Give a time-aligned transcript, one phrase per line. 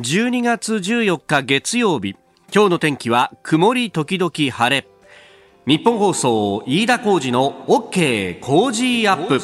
[0.00, 2.16] 12月14日月曜日。
[2.50, 4.88] 今日の天気は曇り時々晴れ。
[5.66, 9.38] ニッポン放送飯田浩司の OK Cozy Up。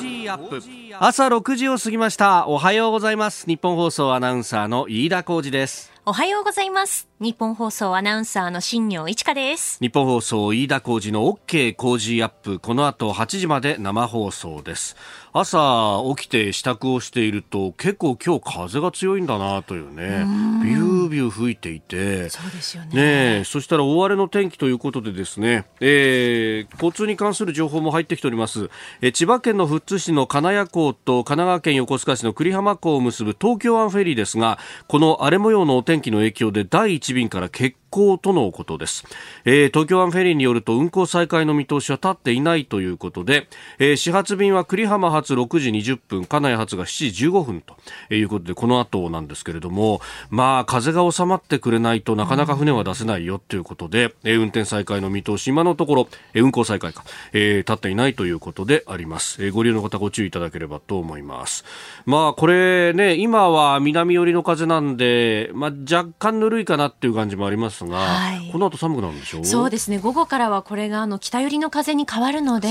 [1.00, 2.48] 朝6時を過ぎました。
[2.48, 3.46] おはようございます。
[3.46, 5.92] ニッポン放送アナウンサーの飯田浩司です。
[6.10, 7.06] おはようございます。
[7.20, 9.78] ニッポン放送アナウンサーの新行市佳です。
[9.78, 12.58] ニッポン放送飯田浩司の OK Cozy Up。
[12.60, 14.96] この後8時まで生放送です。
[15.34, 20.24] 朝起きて支度をしていると結構今日風が強いんだなというね。
[20.64, 22.30] ビュービュー吹いていて。
[22.30, 23.38] そうですよね。
[23.40, 28.70] ねそしたら大荒れの天気ということでですね、えー、交通に関する情報も入ってきております、
[29.02, 39.04] えー、千葉県の富津市の金谷港と神奈川県横須賀市の栗浜港を結ぶ東京湾フェリーですがこの荒れ模様のお天気の影響で第1便から欠航とのことです、
[39.44, 43.48] えー、東京湾フェリーによると運航再開の見通しは立っていないということで、
[43.78, 61.64] えー、始発便は栗浜発6時20分金谷発が7時15分ということでこの後なんですけれどもまあ風が収まってくれないとなかなか船は出せないよということで、えー、運転再開の見通し今のところ、えー、運航再開か、えー、立っていないということであります、えー、ご利用の方ご注意いただければと思います。
[62.06, 69.40] まあこれね今は南寄りの風なんで、まあ、若干ぬるいかなっていう感じもありますが、はい、この後寒くなるんでしょ？
[69.40, 69.98] うそうですね。
[69.98, 72.68] 午後からはこれがあの北寄りの風に変わるので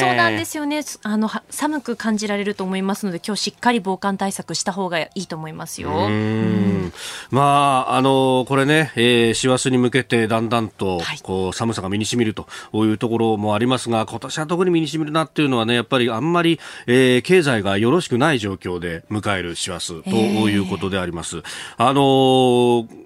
[0.00, 0.82] そうなんですよね。
[1.02, 5.90] あの寒く感じられると思いますので今日しっかり防寒対策した方がいいと思いますよ。
[5.90, 6.92] うん。
[7.30, 21.38] まああのこれね、えー、師走に向けてだんだんとこう寒さが身にしみるというところもありますが今年は特に身にしみるなっていうのはねやっぱりあんまり、えー、経済がよろしくない状況で迎える師走ということであります。
[21.38, 21.44] えー、
[21.78, 22.02] あの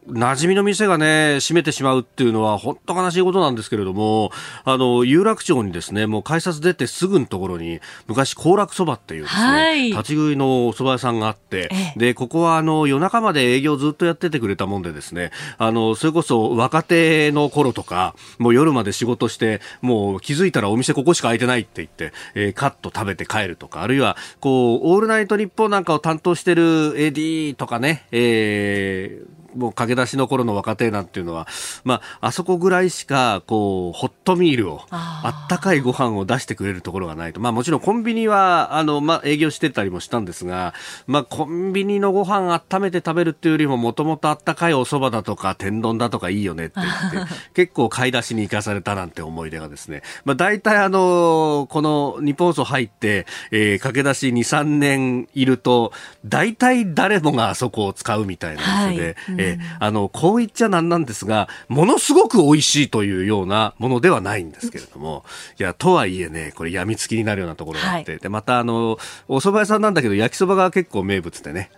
[0.09, 1.06] 馴染みの店がね
[1.41, 4.31] 閉めてしまうっていうのは本当悲しいことなんですけれども
[4.65, 31.47] あの有楽町にですねもう改札出てすぐのところに昔行楽そばっていうですね、はい、立ち食いのお蕎麦屋さんがあって、でここはあの夜中まで営業ずっとやっててくれたもんでですねあのそれこそ若手の頃とかもう夜まで仕事してもう気づいたらお店ここしか開いてないって言って、えー、カット食べて帰るとかあるいはこうオールナイト日本なんかを担当してる AD とかね、えーもう駆け出しの頃の若手なんていうのは、
[31.85, 37.41] まあ、あそこぐらいしか、こう、ホットミールを、あったかいご飯を出してくれるところがないと。
[37.41, 40.75] まあ、もちろんコンビニは、あの、まあ、営業してたりもしたんですが、
[41.07, 55.93] まあ、コンビニのご飯温めて食べるっていうよりも、もともとあったかいお蕎麦だとか、天丼だとかいいよねって言って、 結構買い出しに行かされたなんて思い出がですね、まあ、大体あの、この日本放送入って、えー、駆け出し2、3年いると、
[56.25, 59.15] 大体誰もがあそこを使うみたいな店で、はい。
[59.31, 65.25] うんえあのこう言っちゃなんなんですがものすごく美味しいというようなものではないんですけれども
[65.59, 68.99] いやとはいえねこれやみつきになるようなところがあって、はい、でまたあの
[69.29, 71.71] お蕎麦屋さんなんだけど焼きそばが結構名物でね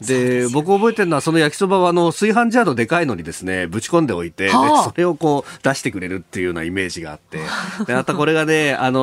[0.00, 7.38] で、ね、僕覚えてるのはその焼きそばはあの炊飯ジャーのでかいのにですねぶち込んでおいて、はあ、それをこう出してくれるっていうようなイメージがあって。
[7.86, 9.00] でまたこれがねあの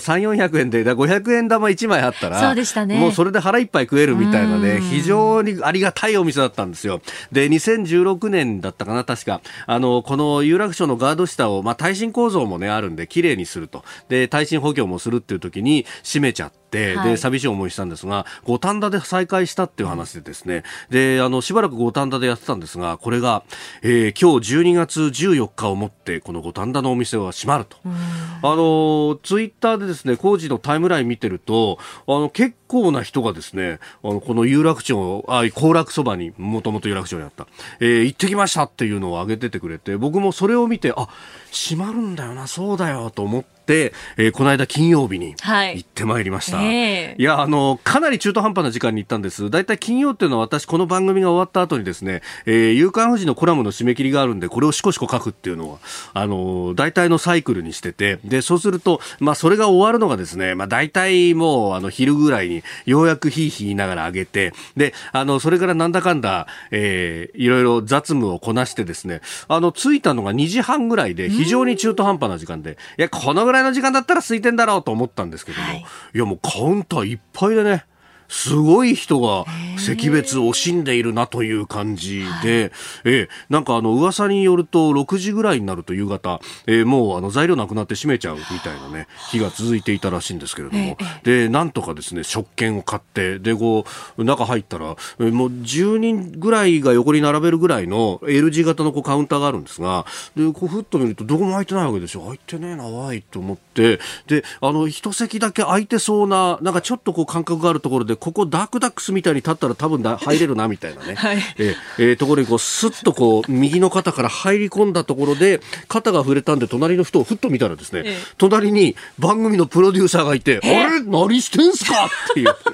[0.00, 7.00] 3400円で500円玉1枚あったらそうでした、ね、もうそれで腹いっぱい食えるみたいなね非常にありがたいお店だったんですよ。
[7.32, 9.40] で2016年だったかな確か。
[9.66, 13.84] あのこの有楽町のガード下を、まあ、耐震構造もねあるんで綺麗にすると。
[14.08, 20.62] で耐震補強もするっていう時に閉めちゃって、はい、で寂しい思いしたんですが五反田で再開したっていう話でですね。
[20.90, 23.44] であのしばらく五反田でやってたんですがこれが、
[23.82, 27.76] えー、今日12月14日をもってこの五反田のお店は閉まると。
[27.84, 37.46] あのツイッターでですね工事のタイムライン見てるとあの結構な人がですねあのこの有楽町あ行楽そばにもともと有楽町にあった、
[37.80, 41.08] えー、行ってきましたっていうのを上げててくれて僕もそれを見てあ
[41.52, 47.16] 閉まるんだよなそうだよと思って、えー、この間金曜日に行ってまいりました、はいえ。
[47.18, 49.50] ー、いやあのかなり中途半端な時間に行ったんです。
[49.50, 55.78] だいたい金曜っていうのは私この番組が終わった後にですね、えー、夕刊富士のコラムの締め切りがあるんでこれをしこしこ書くっていうのは
[56.14, 77.86] あの大体のサイクルにしててでそうするとまあそれが終わるのがですねまあ大体もうあの昼ぐらいにようやくひいひい言いながら上げてであのそれからなんだかんだ、えー、いろいろ雑務をこなしてですねあの着いたのが2時半ぐらいで非常に中途半端な時間でいやこのぐらいの時間だったら空いてんだろうと思ったんですけども、はい、いやもうカウンターいっぱいでね
[78.28, 79.44] すごい人が
[79.76, 82.72] 惜別を惜しんでいるなという感じで、
[83.04, 93.84] えー、なんかあの噂によると6時ぐらいになると夕方、えー、もうあの材料なくなって閉めちゃうみたいなね日が続いていたらしいんですけれども、でなんとかですね食券を買ってでこ
[94.16, 100.06] う中入ったら、えー、もう10人ぐらいが横に並べるぐらいの L 字型のこうカウンターがあるんですが
[100.36, 102.22] でこうふっと見るとどこも空いてないわけですよ。
[102.22, 104.00] 空いてねえなわいと思って。
[104.26, 121.02] であの一席だけ空いてそうななんかちょっとこう間隔があるところででここダークダックスみたいに立ったら多分だ入れるなみたいなね、 はい、ええー、ところにこうスッとこう右の肩から入り込んだところで肩が触れたんで隣の人をふっと見たらですね、えー、隣に番組のプロデューサーがいて、えー、あれ？
[121.02, 122.06] 何してんすか？
[122.06, 122.54] っていう。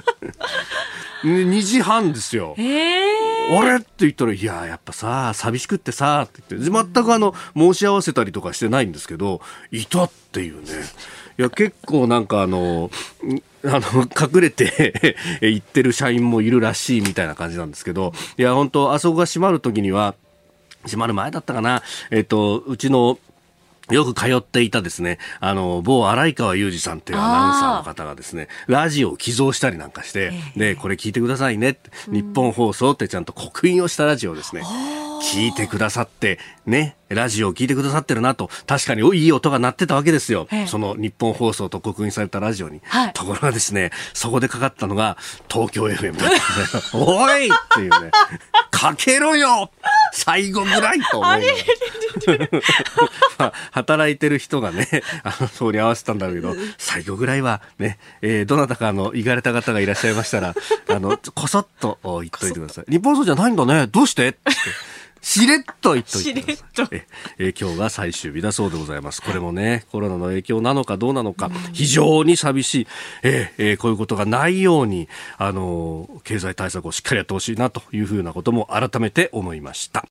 [1.25, 2.55] 2時半ですよ。
[2.59, 2.63] え。
[2.63, 3.77] ー、あれ？
[3.77, 9.41] って言ったら、いや、やっぱさ、寂しくってさ、って言って、全くあの、申し合わせたりとかしてないんですけど、
[9.71, 10.69] いたっていうね。
[11.43, 12.89] いや、結構なんかあの、
[13.65, 20.15] あの、隠れて 行ってる社員もいるらしいみたいな感じなんですけど、いや、本当あそこが閉まるときには、
[20.85, 23.19] 閉まる前だったかな、えっと、うちの
[23.91, 34.63] よく通っていたですね、あの、某荒川裕二さんっていうアナウンサーの方がですね、ラジオを寄贈したりなんかして、で、これ聞いてくださいね日本放送ってちゃんと刻印をしたラジオですね、
[35.35, 40.47] 聞いてくださって、ね、ラジオを聞いてくださってるなと、確かにいい音が鳴ってたわけですよ。
[40.67, 42.81] その日本放送と刻印されたラジオに。
[42.85, 45.17] はい、ところがですね、そこでかかったのが
[45.51, 46.37] 東京 FM だった
[46.97, 48.11] おいっていうね、
[48.71, 49.71] かけろよ
[50.13, 51.33] 最後ぐらいと思う。
[53.73, 54.87] 働いてる人がね、
[55.25, 60.55] あの、通り合わせたんだろうけど、最後ぐらいはね、えー、どなたかあの、行かれた方がいらっしゃいましたら、
[60.89, 62.85] あの、こそっと言っといてください。
[62.91, 63.89] 日本放送じゃないんだね。
[63.89, 64.37] どうして
[65.23, 66.89] しれっと言っといてください。
[66.93, 67.07] え
[67.39, 69.23] え今日が最終日だそうでございます。
[69.23, 72.87] これもね、コロナの影響なのかどうなのか、非常に寂しい、
[73.23, 75.09] ええこういうことがないように、
[75.39, 80.05] あの、経済対策をしっかりやってほしいなというふうなことも改めて思いました。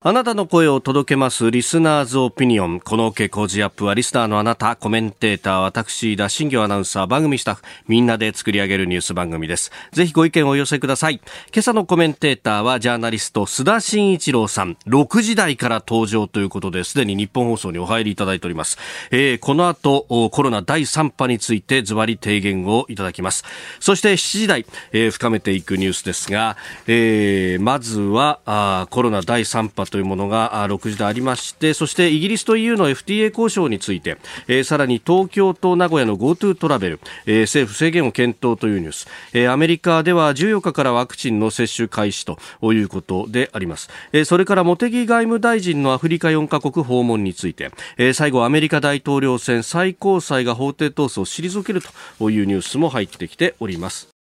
[0.00, 2.78] あなたの声を届けますリスナーズオピニオン。
[2.78, 9.72] この OK 工事アップはリスナーのあなた、コメンテーター、私、田新行アナウンサー、番組スタッフ、みんなで作り上げるニュース番組です。
[9.90, 11.20] ぜひご意見をお寄せください。
[11.52, 14.76] 今朝のコメンテーターはジャーナリスト、須田慎一郎さん。
[14.86, 18.78] 6時台から登場ということで、すでに日本放送にお入りいただいております。
[19.10, 23.42] えー、この後、コロナ第3波についてズバリ提言をいただきます。
[23.80, 26.56] そして7時台、えー、深めていくニュースですが、
[26.86, 42.38] えー、まずは、コロナ第3波というものが6時でありましてそしてイギリスと EU の FTA 交渉について、え、さらに東京と名古屋の GoTo トラベル、え、政府制限を検討というニュース、え、アメリカでは14日からワクチンの接種開始と
[42.72, 51.82] いうことであります、え、それから茂木外務大臣のアフリカ4カ国訪問について、え、最後アメリカ大統領選最高裁が法廷闘争を退ける
[52.18, 54.17] というニュースも入ってきております。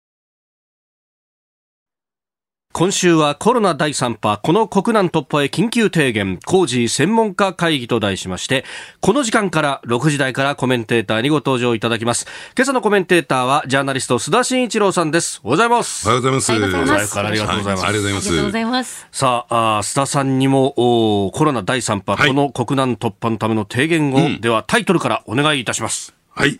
[2.77, 8.65] 今週はコロナ第3波、この国難突破へ緊急提言、工事専門家会議と題しまして、
[9.01, 12.27] この時間から6時台からコメンテーターにご登場いただきます。
[12.57, 15.41] 今朝のコメンテーターは、ジャーナリスト、須田慎一郎さんです。
[15.45, 16.09] おはようございます。
[16.09, 16.51] おはようございます。
[16.51, 17.17] おはようございます。
[17.21, 17.87] ありがとうございます。
[17.87, 18.29] ありがとうございます。
[18.29, 19.07] ありがとうございます。
[19.13, 26.13] さあ、あ須田さんにも、コロナ第3波、はい、この国難突破のための提言を、うん、ではタイトルからお願いいたします。
[26.35, 26.59] はい。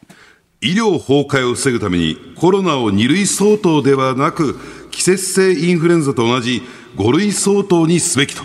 [0.65, 4.59] 医療崩壊を防ぐために、コロナを2類相当ではなく、
[4.91, 6.63] 季節性インフルエンザと同じ
[6.97, 8.45] 5類相当にすべきと。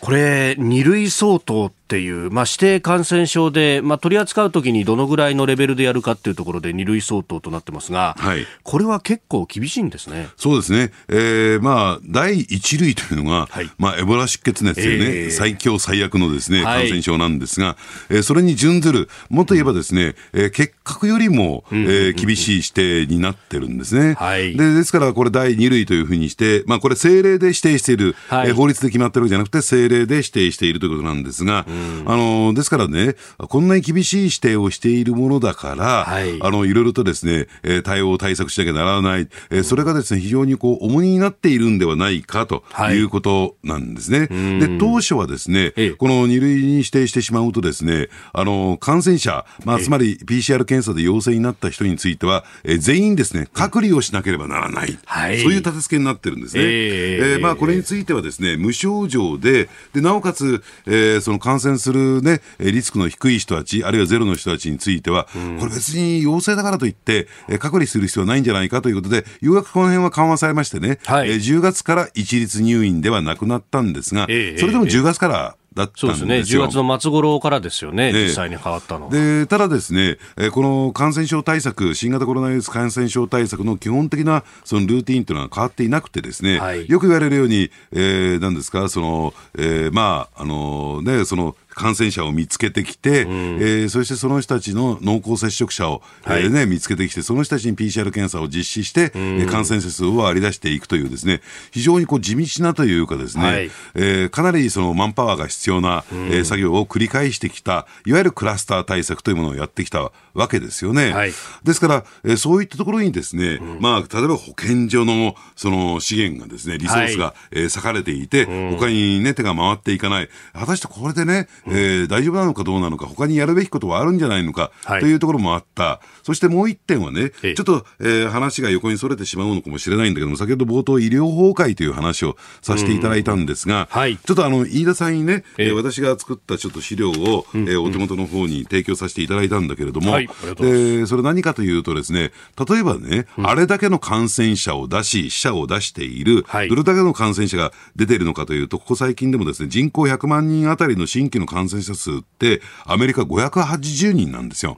[0.00, 10.28] これ、2類相当っていう、まあ、指定感染症で、まあ、取り扱うときにどのぐらいのレベルでやるかっていうところで2類相当となってますが、はい、これは結構厳しいんですね。
[10.36, 10.92] そうですね。
[11.08, 17.76] えー、まあ、第1類というのが、はい、まあ、エボラ出血熱というね、えー、最強最悪のですね、感染症なんですが、はい、
[18.10, 24.14] えー、それに準ずる、もっと言えばですね、えー、結核よりも、えー、厳しい指定になってるんですね。
[24.14, 43.00] はい、でですから、これ第2類というふうにして、まあ、これ政令で指定している、はい、えー、法律で決まってるわけじゃなくて、政令で指定しているということなんですが、うんあの、ですからね、こんなに厳しい指定をしているものだから、はい、あの、いろいろとですね、え対応対策しなきゃならない、えそれがですね、非常にこう、重荷になっているんではないかとい。
[43.00, 44.20] うことなんですね。
[44.20, 44.28] はい、
[44.60, 54.98] で、当初はですね、この2類に指定してしまうとですね、あの、感染者、まあ、つまり PCR 検査で陽性になった人については、え全員ですね、隔離をしなければならない。
[55.04, 56.62] はい、そういう立て付けになってるんですね。
[56.62, 76.14] えー、えー、まあ、これについてはですね、無症状で、で、なおかつ、えー、その感染するね、リスクの低い人たち、あるいはゼロの人たちについては、これ別に陽性だからといって、隔離する必要はないんじゃないかということで、ようやくこの辺は緩和されましてね、はい、10月から一律入院ではなくなったんですが、それでも10月からだったんですよ。
[76.16, 76.60] そうですね。
[76.62, 111.12] 10月の末頃からですよね、実際に変わったので、ただですね、えこの感染症対策、新型コロナウイルス感染症対策の基本的なそのルーティンというのは変わっていなくてですね、はい、よく言われるように、えー、なんですか、その、えー、まあ、あのね、その、感染者を見つけてきて、うん、えー、そしてその人たちの濃厚接触者を、はい、えー、ね、見つけてきて、その人たちに PCR 検査を実施して、うん、感染者数を割り出していくというですね、非常にこう地道なというかですね、はい、えー、かなりそのマンパワーが必要な、うん、えー、作業を繰り返してきた、いわゆるクラスター対策というものをやってきたわけですよね。
[111.12, 111.32] はい、
[111.64, 120.28] ですから、えー、そういったところにですね、うん、まあ、例えば保健所のその資源がですね、リソースが、はい、えー、割かれていて、うん、他にね、手が回っていかない。
[120.52, 124.70] 果たしてこれでね、えー、大丈夫なのかどうなのか、他にやるべきことはあるんじゃないのか、
[125.00, 126.00] というところもあった。
[126.22, 142.32] そしてもう一点はね、ちょっと、えー、話が横にそれてしまうのかもしれないんだけども、先ほど冒頭医療崩壊という話をさせていただいたんですが、はい、ちょっとあの、飯田さんにね、えー、私が作ったちょっと資料を、えー、お手元の方に提供させていただいたんだけれども、はい、でそれ何かというとですね、
[142.68, 154.76] 例えばね、うん、あれだけの感染者を出し、死者を出している、はい、どれだけの感染者が出ているのかというと、ここ最近でもですね、人口100万人あたりの新規の感染者数って、アメリカ580人なんですよ。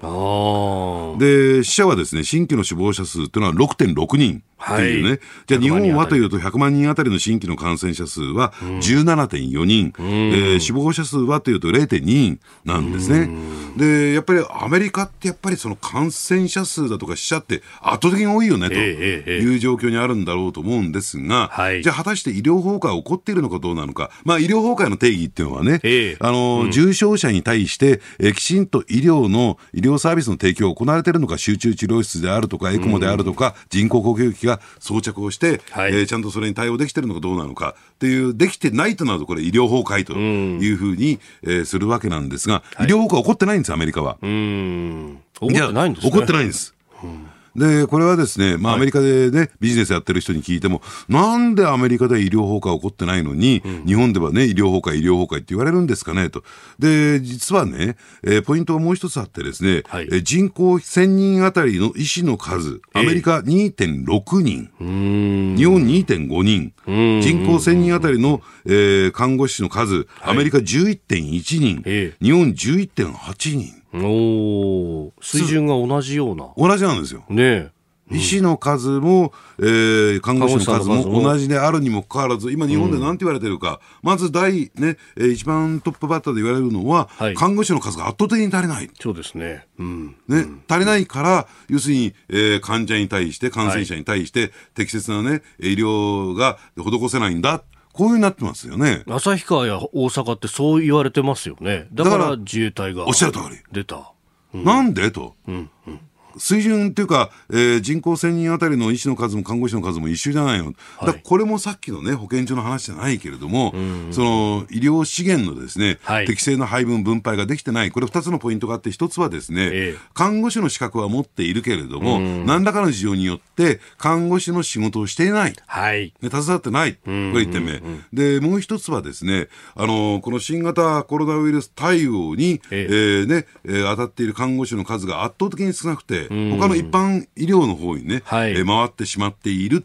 [1.19, 4.43] で、死者はですね、新規の死亡者数っていうのは6.6人。
[4.63, 13.29] っていうね、はい、じゃあ日本はというと100万人あたりの新規の感染者数は17.4人、うん、えー、死亡者数はというと0.2人なんですね。
[13.77, 21.51] で、やっぱりアメリカってやっぱりその感染者数だとか死者って圧倒的に多いよねという状況にあるんだろうと思うんですが、
[21.83, 25.81] じゃあ果たして医療崩壊起こっているのかどうなのか、まあ医療崩壊の定義っていうのはね、
[26.21, 44.19] あの、うん、重症者に対して、えー、きちんと医療の、医療サービスの提供が行われているのか、集中治療室であるとか、エクモであるとか、人工呼吸器がが装着をして、はい、えー、ちゃんとそれに対応できてるのかどうなのかっていう、できてないとなると、これ、医療崩壊というふうに、えー、するわけなんですが、医療崩壊起こってないんです、アメリカは。
[44.23, 46.75] うん起こってないんです、ね、起こってないんです。
[47.03, 56.43] うんで、これはですね、まあ、アメリカでね、ビジネスやってる人に聞いても、なんでアメリカでは医療崩壊起こってないのに、日本ではね、医療崩壊、医療崩壊って言われるんですかね、と。
[56.79, 66.73] で、実はね、えー、ポイントがもう一つあってですね、はい、え人口1000人あたりの医師の数、アメリカ2.6人、えー、日本2.5人、
[67.21, 73.82] 人口1000人あたりの、えー、看護師の数、アメリカ11.1人、えー、日本11.8人。
[73.95, 76.49] お水準が同じような。
[76.57, 77.25] 同じなんですよ。
[77.29, 77.71] ね
[78.13, 88.91] 医師の数も、えー、看護師の数も同じであるにもかかわらず、今、日本でなんて言われてるか、うん、まず第、ね、えー、一番トップバッターで言われるのは、はい、看護師の数が圧倒的に足りない。
[89.01, 89.67] そうですね。
[89.79, 97.63] うん、ね、うん、足りないから、要するに、えー、患者に対して、感染者に対して、適切なね、医療が施せないんだ。
[97.93, 99.03] こういうになってますよね。
[99.07, 101.89] 旭川や大阪ってそう言われてますよね。
[101.93, 103.07] だから自衛隊が。
[103.07, 103.59] おっしゃる通り。
[103.71, 104.13] 出た。
[104.55, 105.11] うん、なんで？
[105.11, 105.35] と。
[105.47, 106.01] うんうん
[106.39, 110.73] 水準っていうか、えー、人口1000人あたりの医師の数も看護師の数も一緒じゃないの、
[111.05, 113.73] だこれもさっきのね、保健所の話じゃないけれども、
[114.11, 127.83] その医療資源のですね、はい、適正な配分、分配ができてない、これ2つのポイントがあって、1つはですね、えー、看護師の資格は持っているけれども、何らかの事情によって、看護師の仕事をしていない、はい、ね、携わってない、これ1点目。
[128.13, 139.85] で、もう1つはですね、あのこの新型コロナウイルス対応に、えー、えー、ねえー、当たっている看護師の数が圧倒的に少なくて、他の一般医療の方にね、はい、え回ってしまっている。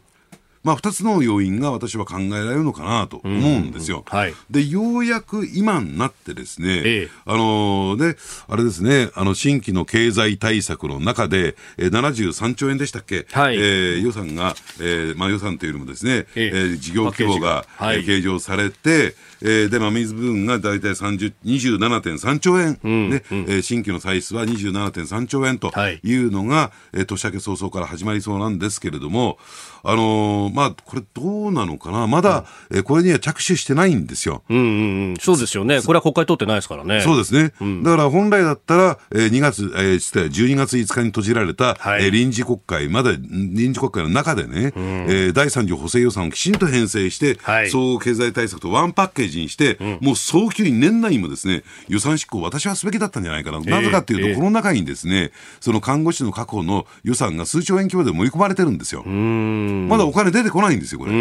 [0.68, 4.04] まあ、2つの要因が私は考えられるのかなと思うんですよ。
[4.06, 8.16] はい、でようやく今になってですね、ええ、あので
[8.48, 16.50] あれですねあの新規の経済対策の中で、えー、73兆円でしたっけ、はい、えー、予算が、えーまあ、予算というよりもですね、ええ。
[16.50, 26.18] ー、事業規模が、はい、計上されて、えー、で、真水分が大体27.3兆円、うんねうん、えー、新規の歳出は27.3兆円とい。
[26.18, 29.38] うのが、はい、えー、年明け早々から始まりそうなんですけれども、
[29.82, 34.42] あのー、まあ、これどうなのかな、まだ、うん、えー、これには着手してないんですよ。
[34.48, 35.80] うんうんうん、そうですよね。
[35.82, 37.00] これは国会通ってないですからね。
[37.02, 37.52] そうですね。
[37.60, 53.60] うん、だから本来だったら、えー、2月、えー、12月5日に閉じられた、はい、えー、臨時国会、まだ臨時国会の中でね、うん、えー、第3次補正予算をきちんと編成して、はい、総合経済対策とワンパッケージにして、うん、もう早急に年内にもですね、予算執行私はすべきだったんじゃないかな。
[53.60, 59.02] なぜかというと、えー、この中にですね、その看護師の確保の予算が数兆円規模で盛り込まれてるんですよ。
[59.02, 61.12] まだお金出てこないんですよ、これ。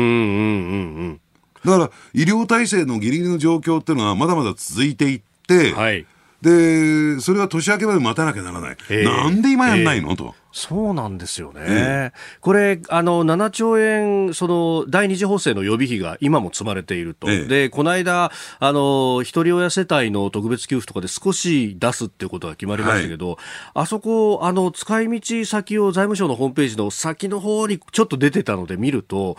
[1.66, 6.06] だから、医療体制のギリギリの状況っていうのはまだまだ続いていって、はい、
[6.42, 8.78] で、それは年明けまで待たなきゃならない。
[9.04, 10.36] なんで今やんないの、と。
[10.52, 11.62] そうなんですよね。
[11.68, 12.12] え
[12.42, 17.30] これ、あの、7兆円、その、第二次補正の予備費が今も積まれていると。
[17.30, 23.38] えで、この間、あの、一人親世帯の特別給付とかで少し出すっていうことが決まりましたけど、はい、
[23.76, 29.38] あそこ、あの、使い道先を財務省のホームページの先の方にちょっと出てたので見ると、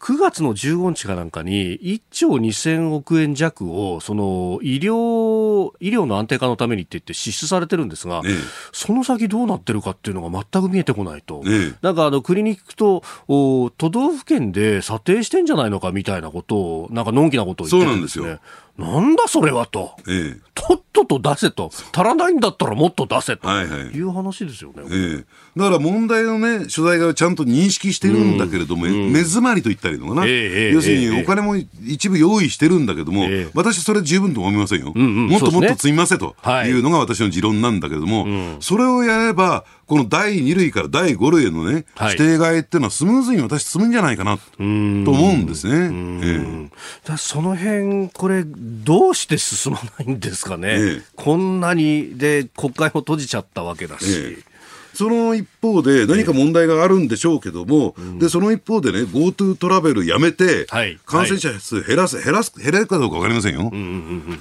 [0.00, 8.28] 9月の15日かなんかに1兆2000億円弱を、その、医療、医療の安定化のためにって言って支出されてるんですが、え
[8.72, 18.40] その先どうなってるかっていうのが全く見えてこないと、ええ、なんかあのクリニックとお都道府県で査定してんじゃないのかみたいなことを、なんかのんきなことを言ってるんですね。
[18.78, 23.48] なんだそれはと、ええ、とっとと出せと、足らないんだったらもっと出せと。
[23.48, 25.24] いう話ですよね、ええ、
[25.56, 31.56] だから問題のね、所在がちゃんと認識してるんだけれども、うん、目詰まりと言ったらいいのかな、え、要するにお金も
[31.86, 36.34] 一部用意してるんだけども、私、それ十分と思いませんよ、うんうん、もっともっと積みませと
[36.64, 36.70] い。
[36.70, 45.90] うのが私の持論なんだけれども、はい、それをやれば、この第2類から第5類へのね、指定外っていうのはスムーズに私、進むんじゃないかなと思うんですね。
[46.24, 54.04] ええ、その辺これ、どうして進まないんですかね、ええ、こんなにで国会も閉じちゃったわけだし。
[54.08, 54.53] え
[54.94, 60.66] その一方で何か問題があるんでしょうけども、でその一方でね、GoTo トラベルやめて、
[61.04, 63.70] 感染者数減らす、減らす、減れるかどうか分かりませんよ。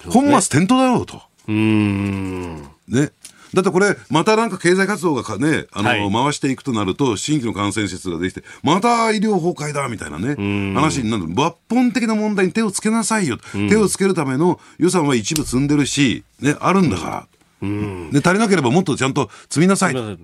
[0.10, 1.22] 本末転倒だろうと。
[1.48, 2.64] うん。
[2.88, 3.12] ね、
[3.54, 10.36] だってこれ、またなんか経済活動がね、あの、はい、回していくとなると、新規の感染者数ができて、また医療崩壊だみたいなね、
[10.74, 11.26] 話になる。
[11.26, 13.38] 抜本的な問題に手をつけなさいよ。
[13.70, 17.28] 手をつけるための予算は一部積んでるし、ね、あるんだから。
[17.62, 20.18] で足りなければもっとちゃんと積みなさいと。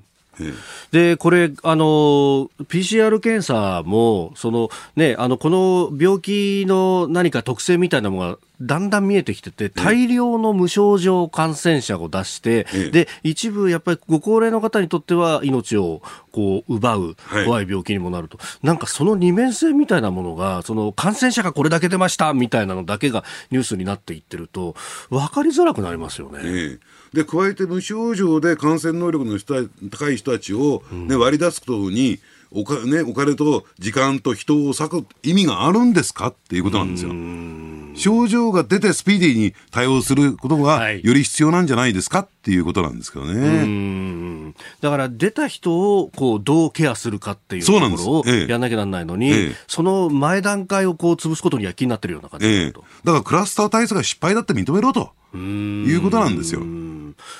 [0.91, 17.15] でこれあの、PCR 検査もその、ね、あのこの病気の何か特性みたいなものがだんだん見えてきてて、大量の無症状感染者を出して、で一部、やっぱりご高齢の方にとっては命をこう奪う
[17.45, 24.75] 怖い病気にもなると、はい、なんかその二面性みたいなものが、その感染者がこれだけ出ましたみたいなのだけがニュースになっていってると、
[25.09, 26.39] 分かりづらくなりますよね。
[26.43, 26.79] え
[27.13, 32.19] で加えて無症状で感染能力の人高い人たちを、ね、割り出すことに
[32.51, 37.11] おか、ね、お金と時間と人を割く意味があるんですかっていうことなんですよ。
[37.95, 44.53] 症状が出てスピーディーに対応することがより必要なんじゃないですかっていうことなんですけどね。
[44.81, 55.11] だから出た人をこうどうケアするかっていうところをやらなきゃならないのに、ええ、その前段階をこう潰すことには気になってるような感じだ、え、だからクラスター対策が失敗だって認めろと。
[55.35, 56.61] いうことなんですよ。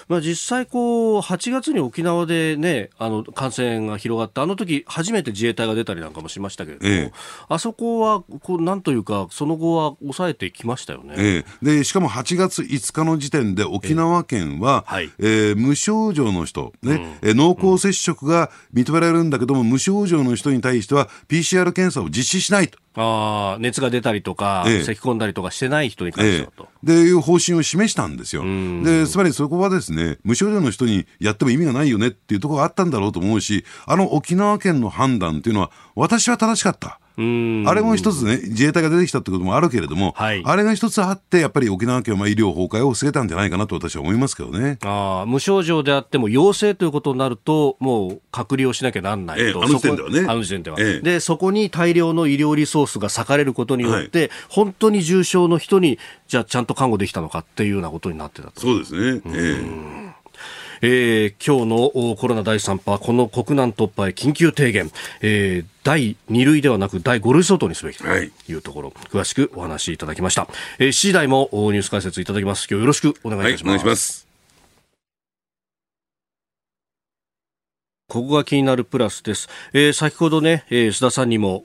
[0.07, 7.11] まあ、実際こう、8月に沖縄で、ね、あの感染が広がった、あの時初めて自衛隊が出たりなんかもしましたけれども、ええ、
[7.47, 15.11] あそこはこうなんというか、その後は抑えてきましたよね、ええ、でしかも8月5日の時点で、沖縄県は、えはい。
[15.19, 22.77] えー、無症状の人、ねうん、濃厚接触が認められるんだけども、無症状の人に対しては、PCR 検査を実施しないと。
[22.95, 26.67] あ熱が出たりとか、ええ、咳込んだりとかしてない人に関してはと。
[26.87, 28.43] ええ、でいう方針を示したんですよ。
[28.83, 36.99] でつまりそこはですね無症状の人にやっても意味がないよねっていうところがあったんだろうと思うしあの沖縄県の判断っていうのは私は正しかった。
[37.19, 44.77] あれも一つね、自衛隊が出てきたってこともあるけれども、はい、あれが一つあって、やっぱり沖縄県は医療崩壊を防げたんじゃないかなと私は思いますけどね。
[44.83, 50.19] あ無症状であっても、陽性ということになると、もう隔離をしなきゃなんないと、ええ、あの時点ではね。
[50.29, 58.61] あの時点では、え、で、そこに大量の医療リソースが割かれることによって、はい、本当に重症の人に、じゃあ、ちゃんと看護できたのかっていうようなことになってたと。
[58.61, 59.21] そうですね。
[59.25, 59.61] え
[60.15, 60.18] え
[60.81, 70.47] えー、今日のコロナ第3波、この国難突破へ緊急提言、えー、第2類ではなく第5類相当にすべきというところ、はい、詳しくお話しいただきました。
[70.79, 72.67] えー、7時台もニュース解説いただきます。
[72.69, 73.71] 今日よろしくお願いいたします。
[73.71, 74.28] はい、お願いします。
[78.09, 79.47] ここが気になるプラスです。
[79.71, 81.63] えー、先ほどね、えー、須田さんにも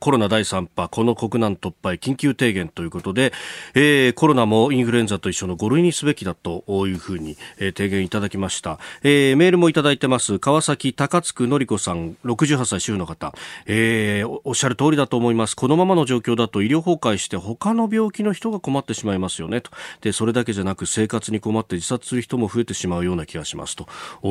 [0.00, 3.32] コロナ第3波、この国難突破へ緊急提言ということで、
[3.74, 8.80] えー、コロナもインフルエンザと一緒の5類にすべきだというふうに、えー、提言いただきました。
[9.04, 10.40] えー、メールもいただいてます。
[10.40, 13.32] 川崎高津区のりこさん、68歳主婦の方、
[13.66, 15.54] えー、おっしゃる通りだと思います。
[15.54, 19.70] このままの状況だと医療崩壊して他の病気の人が困ってしまいますよねと。
[20.00, 23.86] で、それだけじゃなく生活に困って自殺する人も増えてしまうような気がしますと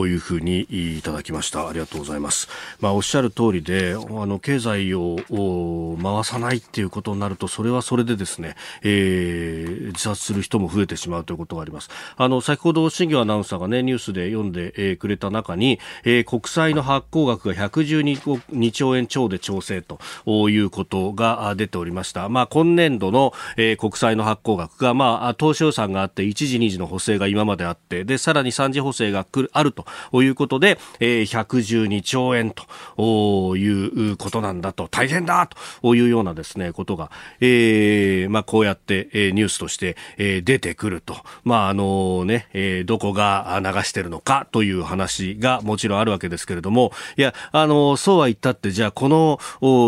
[0.05, 1.44] いうふうにいただきました。
[1.45, 1.67] した。
[1.67, 2.49] ありがとうございます、
[2.81, 5.17] まあ、おっしゃる通りであの経済を
[6.01, 11.89] 回さないっていうことになるとそれはそれでですね、えー、自殺する人も増えてしまうということがあります。
[12.17, 19.99] あの先ほど新業アナウンサーがねニュースで読んで、えー、くれた中に、えー、国債の発行額が112兆円超で調整と
[20.49, 29.85] いうことが出ておりました、まあ、今年度の、えー、国債の発行額が、まあ、当初予算があって1次2次の補正が今まであってでさらに3次補正があると
[30.21, 32.53] いうことで、えー、112兆円
[32.97, 35.47] ということなんだと、大変だ
[35.81, 41.17] というようなですね、ことが、えー、まあ、こうやって、えー、ニュースとして、えー、出てくると。
[41.43, 49.39] まあ、あのね、えー、どこが流してるのかという話がもちろんあるわけですけれども、いや、あの、そうは言ったって、じゃあこの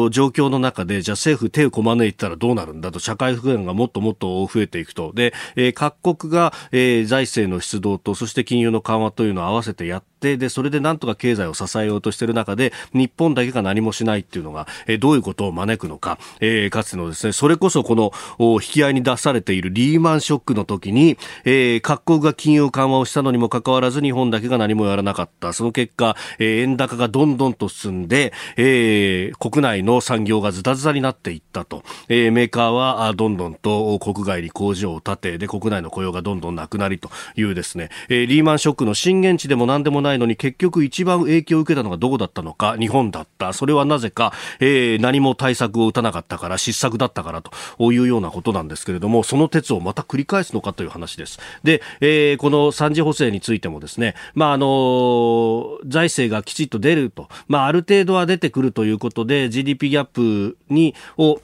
[0.09, 5.11] 状況の中で、じゃあ政府手をこまねいたらどうなるんだと、社会不安がもっともっと増えていくと。
[5.13, 25.53] で、えー、各国が、えー、財政の出動と、そして金融の緩和というのを合わせてやって、で、それでなんとか経済を支えようとしている中で、日本だけが何もしないっていうのが、え、どういうことを招くのか、えー、かつてのですね、それこそこの、引き合いに出されているリーマンショックの時に、えー、各国が金融緩和をしたのにもかかわらず、日本だけが何もやらなかった。
[25.53, 31.83] その結果、えー、円高がどんどんと進んで、え、国内の産業がズタズタになっていったと。
[32.09, 43.53] え、メーカーはどんどんと国外に工場を建て、で、国内の雇用がどんどんなくなりというですね、え、リーマンショックの震源地でも何でもないのに結局一番影響を受けたのがどこだったのか、日本だった。
[43.53, 51.39] それはなぜか、えー、何も対策を打たなかったから、失策だったからというようなことなんですけれども、その鉄をまた繰り返すのかという話です。
[51.63, 61.41] で、えー、この三次補正についてもですね、まあ、あの、財政がきちっと出ると、まあ、ある程度は出てくるということで、GDP ギャップに、を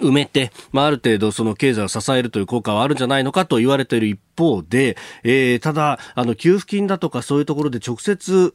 [0.00, 8.52] 埋めて、まあ、ある程度その経済を支えるという効果はあるんじゃないのかと言われている一方で、えー、ただ、あの、給付金だとかそういうところで直接、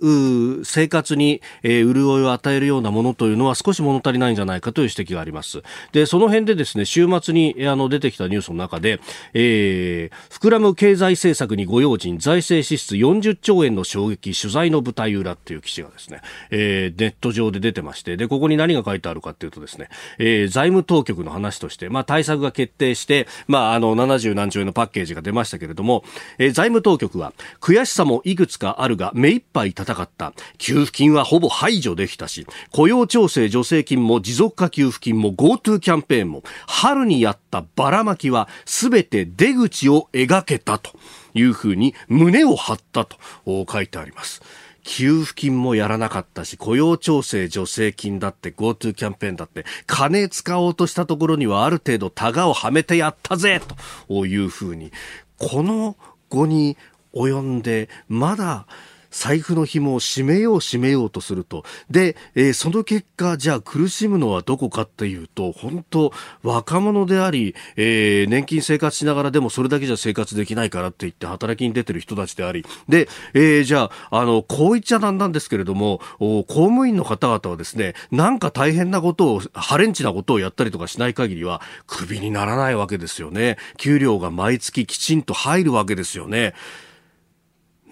[0.63, 5.61] 生活に、えー、潤いを与えるようなものというのは少し物足りないんじゃないかという指摘があります。
[5.91, 8.99] で、その辺でですね、週末に、あの、出てきたニュースの中で、
[9.33, 26.03] えー、膨らむ経済政策にご用心、財政支出40兆円の衝撃、取材の舞台裏っていう記事がですね、えー、ネット上で出てまして、で、ここに何が書いてあるかっていうとですね、えー、財務当局の話として、まあ、対策が決定して、まあ、あの、70何兆円のパッケージが出ましたけどれども、
[26.37, 30.33] えー、財務当局は、悔しさもいくつかあるが、目いっぱい戦った。
[30.57, 40.91] 給付金はほぼ排除できたし、雇用調整助成金も持続化給付金も GoTo キャンペーンも、春にやったばらまきは、すべて出口を描けたと
[41.33, 44.41] いうふうに、胸を張ったと書いてあります。
[44.83, 53.61] 給付金もやらなかったし、雇用調整助成金だって GoTo キャンペーンだって、金使おうとしたところにはある程度タガをはめてやったぜ
[54.07, 54.91] というふうに、
[55.39, 55.95] この
[56.29, 56.77] 後に
[57.13, 58.67] 及んで、まだ、
[59.11, 61.63] 財布の紐を締めよう締めようとすると。
[61.89, 83.57] で、えー、その結果、じゃあ苦しむのはどこかっていうと、本当若者であり、えー、年金生活しながらでもそれだけじゃ生活できないからって言って働きに出てる人たちであり、で、えー、じゃあ、あの、こう言っちゃなんなんですけれども、公務員の方々はですね、なんか大変なことを、ハレンチなことをやったりとかしない限りは、クビにならないわけですよね。
[83.77, 86.53] 給料が毎月きちんと入るわけですよね。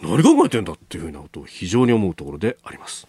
[0.02, 3.08] 何考えてんだっていうふうなことを非常に思うところであります。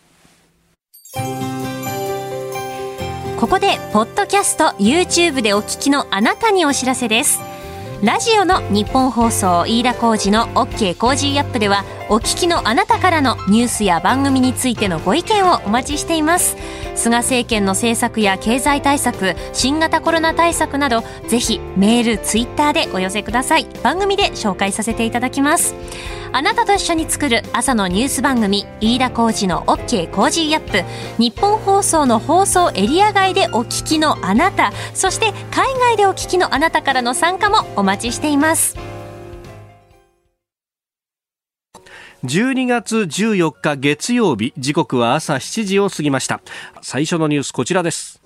[3.39, 7.58] ここでポッドキャスト YouTube でお聞きのあなたにお知らせです。
[8.03, 16.57] ラジオの日本放送飯田浩二の OK コージーアップではお聞きのあなたからのニュースや番組についてのご意見をお待ちしています。
[16.95, 23.67] 菅政権の政策や経済対策新型コロナ対策などぜひメールツイッターでお寄せください。
[23.83, 25.75] 番組で紹介させていただきます。
[26.31, 30.85] あなたと一緒に作る朝のニュース番組飯田浩二の OK コージーアップ。
[31.21, 38.77] 日本放送の放送エリア外でお聞きのあなたそして海外でお聞きのあなたからの参加もお待ち待ちしています。
[42.23, 46.43] 12月14日月曜日時刻は朝7時を過ぎました。
[46.83, 48.21] 最初のニュースこちらです。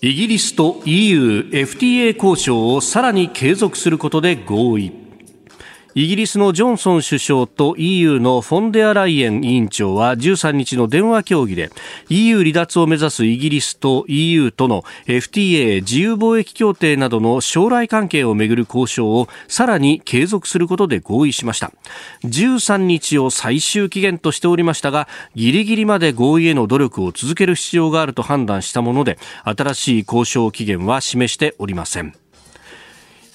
[0.00, 5.07] イギリスと EU、FTA 交渉をさらに継続することで合意。
[5.98, 11.72] イギリスのジョンソン首相と EU のフォンデアライエン委員長は13日の電話協議で
[12.08, 21.72] EU 離脱を目指すイギリスと EU との FTA 自由貿易協定などの将来関係をめぐる交渉をさらに継続することで合意しました。
[22.22, 32.14] 13日を最終期限としておりましたがギリギリまで合意への努力を続ける必要があると判断したもので新しい交渉期限は示しておりません。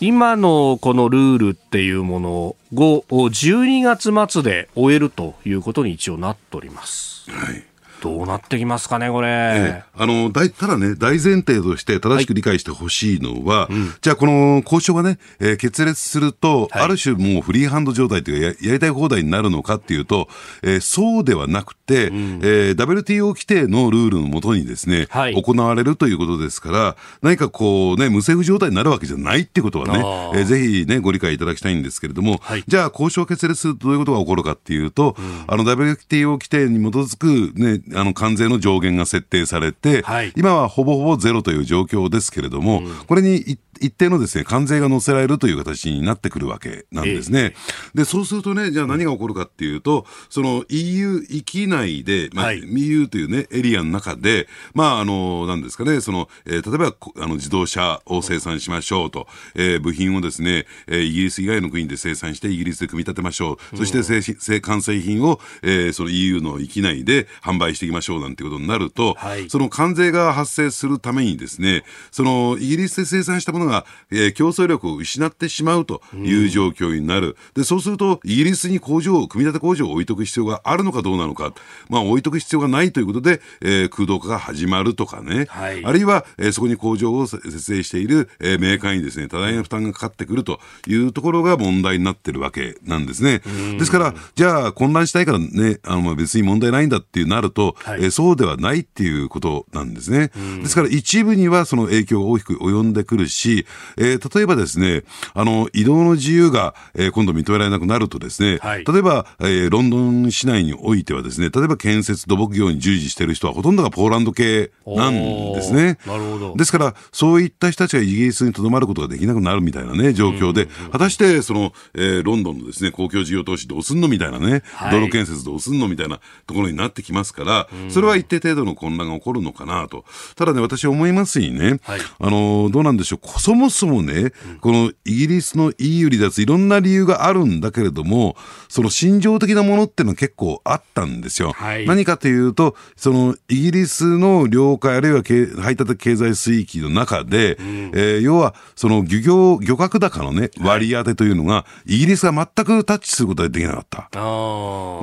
[0.06, 7.32] 今のこのルールっていうものを12月末で終えるということに一応なっております。
[7.32, 7.64] はい。
[8.02, 9.30] どうなってきますかね、これ。
[9.30, 20.28] えあの大ただね、大前提として正しく理解してほしいのは、はいうん、じゃあ、この交渉がね、えー、決裂すると、はい、ある種もうフリーハンド状態というかや、やりたい放題になるのかっていうと、
[20.64, 21.76] えー、そうではなく、
[22.08, 30.00] うん、えー、WTO 規定のルールのもとにですね、はい、行われるということですから、何かこうね、無政府状態になるわけじゃないってことはね、
[30.40, 43.60] えー、ぜひね、ご理解いただきたいんですけれども、はい、じゃあ交渉決裂するとどういうことが起こるかっていうと、うん、あの WTO 規定に基づくね、あの関税の上限が設定されて、はい、今はほぼほぼゼロという状況ですけれども、うん、これに一
[43.92, 47.54] 定のですね、関税が乗せられるという形になってくるわけなんですね。
[47.94, 63.78] えー、で、そうするとね、じゃあ何が起こるかっていうと、その EU 域内で、まあ、はい、EU というね、エリアの中で、まあ、あの、なんですかね、その、えー、例えば、あの、自動車を生産しましょうと、えー、部品をですね、えー、イギリス以外の国で生産して、イギリスで組み立てましょう。
[63.78, 77.38] そして、製完成品を、えー、その EU の域内で販売していきましょうなんてことになると、はい、その関税が発生するためにですね、その、イギリスで生産したものが、えー、競争力を失ってしまうという状況になる。
[77.56, 81.54] で、そうすると、イギリスに工場を、組み立て工場を置いとく必要があるのかどうなのか、
[81.90, 93.42] まあ、置いとく必要がないということで、えー、空洞化が始まるとかね、はい、あるいは、えー、そこに工場を設営している、えー、メーカーにですね、多大な負担がかかってくるというところが問題になってるわけなんですね。
[93.78, 100.32] ですから、じゃあ混乱したいからね、あの別に問題ないんだっていうなると、はい、えー、そうではないっていうことなんですね。
[100.62, 103.53] ですから一部にはその影響が大きく及んでくるし、
[103.98, 115.98] えー、例えばですね、あの移動の自由が、えー、今度認められなくなるとですね、はい、例えば、えー、ロンドン市内においてはですね、例えば建設土木業に従事している人はほとんどがポーランド系なんですね。
[116.06, 116.56] なるほど。
[116.56, 130.06] ですから、そういった人たちがイギリスにとどまることができなくなるみたいなね、状況で、果たしてその、えー、ロンドンのですね、公共事業投資どうすんのみたいなね、はい、道路建設どうすんのみたいなところになってきますから、それは一定程度の混乱が起こるのかなと。
[130.36, 138.38] ただね、私は思いますにね、はい、あの、どうなんでしょう、そもそもね、このイギリスの EU 離脱、いろんな理由があるんだけれども、
[138.70, 141.52] その心情的なものっていうのは結構あったんですよ。
[141.52, 145.24] はい、何かというと、そのイギリスの領海あるいは
[145.62, 154.10] 排他的経済水域の中で、うん、えー、要はその漁業、漁獲高のね、割り当てというのが、イギリスが全くタッチすることができなかった。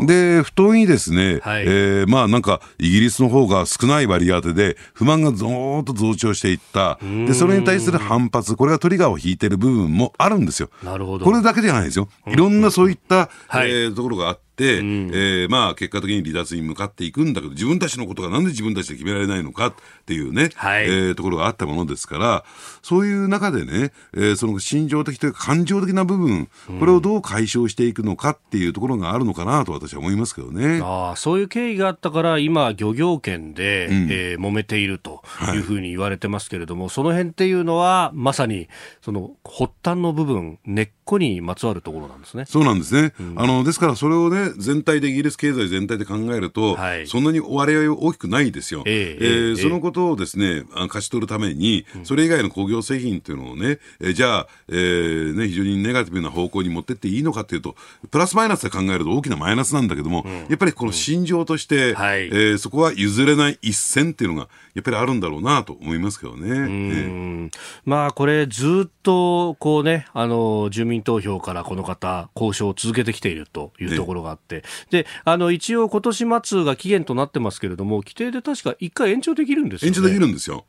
[0.06, 6.98] で、不当にですね、はい、えー、まあなんかイギリスの方が少ない割り当てで不満がずーっと増長していった。
[7.02, 10.70] で、それに対する反発、これがトリガーを引いてる部分もあるんですよ。
[10.82, 11.24] なるほど。
[11.24, 12.08] これだけじゃないですよ。
[12.26, 19.74] いろんなそういった、はい、えー、ところがあって、、うん、えー、まあ、結果的に離脱に向かっていくんだけど、自分たちのことがなんで自分たちで決められないのかっ
[20.06, 22.44] ていうね、はい、えー、ところがあったものですから、
[22.82, 30.80] そういう中でね、えー、その心情的というか感情的な部分、これをどう解消していくのかっていうところがあるのかなと私は思いますけどね。
[30.82, 35.22] あそういう経緯があったから、今、漁業権で、うん、えー、揉めていると
[35.54, 38.68] いうふうに言われてますけれども、はい、その辺っていうのは、まさに、
[39.02, 42.44] その発端の部分、根っこにまつわるところなんですね。
[42.46, 43.12] そうなんですね。
[43.20, 48.82] うん、あの、ですからそれをね、全体でイギリス経済全体で考えると、はい、そんなに割合大きくないですよ。
[48.86, 57.76] えー、えー、そのことをですね、勝ち取るために、それ以外の工業製品っていうのをね、えー、じゃあ、えー、ね、非常にネガティブな方向に持ってっていいのかっていうと、
[58.10, 66.68] プラスマイナスで考えると大きなマイナスなんだけども、うん、やっぱりこの心情として、うんはい、えー、そこは譲れない一線っていうのが、やっぱりあるんだろうなと思いますけどね。
[66.68, 67.50] ね
[67.84, 80.64] まあ、これ、ずっと、こうね、あの、住民投票からこの方、交渉を続けてきているというところがあって、で、あの、一応今年末が期限となってますけれども、規定で確か1回延長できるんですよ、ね、延長できるんですよ。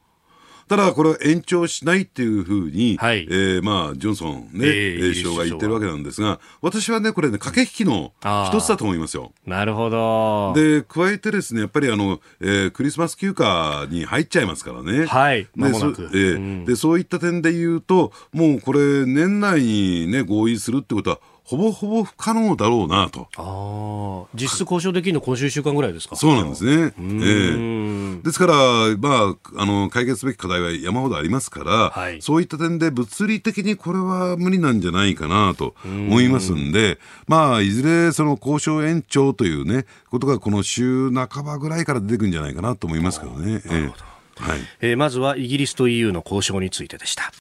[0.71, 8.13] ただ、これは延長しないっていうふうに、はい、えー、まあ、ジョンソンね、えー、首相が言ってるわけなんですが、私はね、これね、駆け引きの
[8.50, 9.34] 一つだと思いますよ。
[9.45, 10.54] なるほど。
[10.56, 15.08] で、加えてですね、やっぱりあの、えー、クリスマス休暇に入っちゃいますからね。
[15.08, 15.45] はい。
[15.58, 23.28] でそ,、えー、うん、でそういった点で言うと、もうこれ、年内にね、合意するってことは、ほぼほぼ不可能だろうなと。
[23.36, 26.16] あ実質交渉できるの今週1週間ぐらいですか？
[26.16, 26.94] そうなんですね。
[26.98, 28.54] えー、ですから、
[28.98, 43.62] まあ、あの、解決すべき課題は山ほどありますから、はい、そういった点で物理的にこれは無理なんじゃないかなと思いますんで、まあ、いずれその交渉延長というね、ことがこの週半ばぐらいから出てくるんじゃないかなと思いますけどね。
[43.66, 44.04] なるほど。
[44.46, 47.32] はいえー、まずはイギリスと EU の交渉についてでした。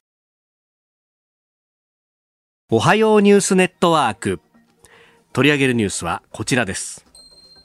[2.73, 4.39] おはようニュースネットワーク。
[5.33, 7.05] 取り上げるニュースはこちらです。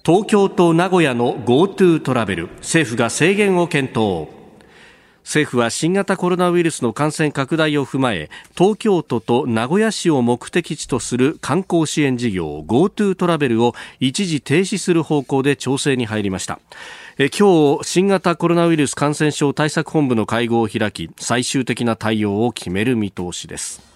[0.04, 2.48] 東京と名古屋の GoTo トラベル。
[2.56, 4.26] 政府が制限を検討。
[5.22, 16.58] 政府は新型コロナウイルスの感染拡大を踏まえ東京都と名古屋市を目的地とする観光支援事業 GoTo トラベルを一時停止する方向で調整に入りました。
[17.18, 23.95] え今日新型コロナウイルス感染症対策本部の会合を開き最終的な対応を決める見通しです。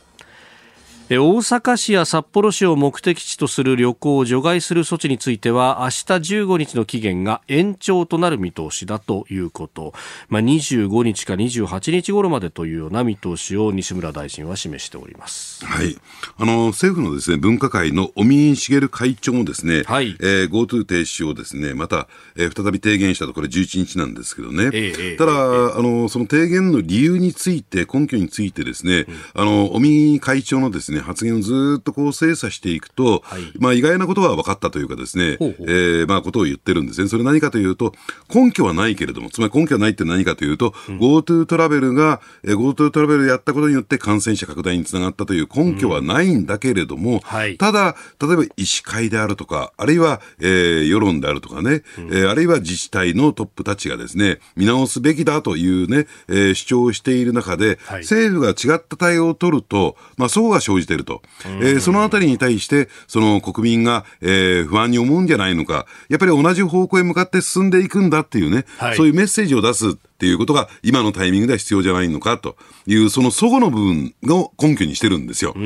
[1.18, 9.92] 大阪市や札幌市を目的地とする旅行を除外する措置については明日15日の期限が延長となる見通しだということ、
[10.28, 15.96] まあ、25日か28日頃までというような見通しを西村大臣は示しております、はい、
[16.38, 20.16] あの政府のです、ね、分科会の尾身茂会長もですね、はい。
[20.20, 37.08] えー、GoTo 停止をですねまた、えー、再び提言したとこれ11日なんですけどね、えー、ただ、えー、あのその提言の理由について根拠についてですね、うん、あの尾身会長のですね発言をずっとこう精査していくと、はい、まあ、意外なことは分かったというかですね、えー、まあ、ことを言ってるんですね。
[37.08, 37.92] それ何かというと、
[38.32, 47.18] 根拠はないけれども、つまり根拠はないって何かというと、うん、GoTo トラベルが、えー、GoTo トラベルやったことによって感染者拡大につながったという根拠はないんだけれども、うん。
[47.20, 61.22] はい、ただ、例えば医師会であるとか、あるいは、えー、世論であるとかね、うん、えー、あるいは自治体のトップたちがですね、見直すべきだというね、えー、主張をしている中で、はい、政府が違った対応を取ると、まあ、そうが生じていると。
[61.60, 69.96] えー、そのあたりに対して、その国民が、えー、不安に思うんじゃないのか、やっぱり同じ方向へ向かって進んでいくんだっていうね、はい、そういうメッセージを出す。
[70.20, 75.52] っていうことが今のタイミングでは必要じゃないのかという、その齟齬の部分を根拠にしてるんですよ。
[75.56, 75.60] 尾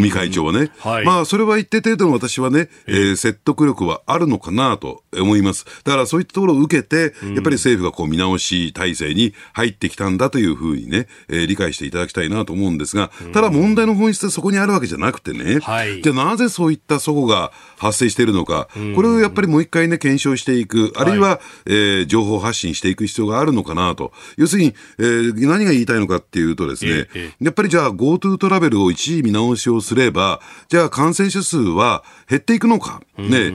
[0.00, 0.70] 身会長はね。
[0.78, 5.66] はい、まあ、それは一定程度の私はね、えー、説得力はあるのかなと思います。
[5.84, 24.12] だからそういったところを受けて、やっぱり政府がこう見直し体制に入ってきたんだというふうにね、えー、理解していただきたいなと思うんですが、ただ問題の本質はそこにあるわけじゃなくてね、はい、じゃあなぜそういった齟齬が発生しているのか、これをやっぱりもう一回ね、検証していく、あるいは、はい、えー、情報発信していく必要があるのかなと。
[24.36, 33.50] 要するに、えー、何が言いたいのかっていうとですね、ええ、やっぱりじゃあ GoTo トラベルを一時見直しをすれば、じゃあ感染者数は減っていくのか、ね、え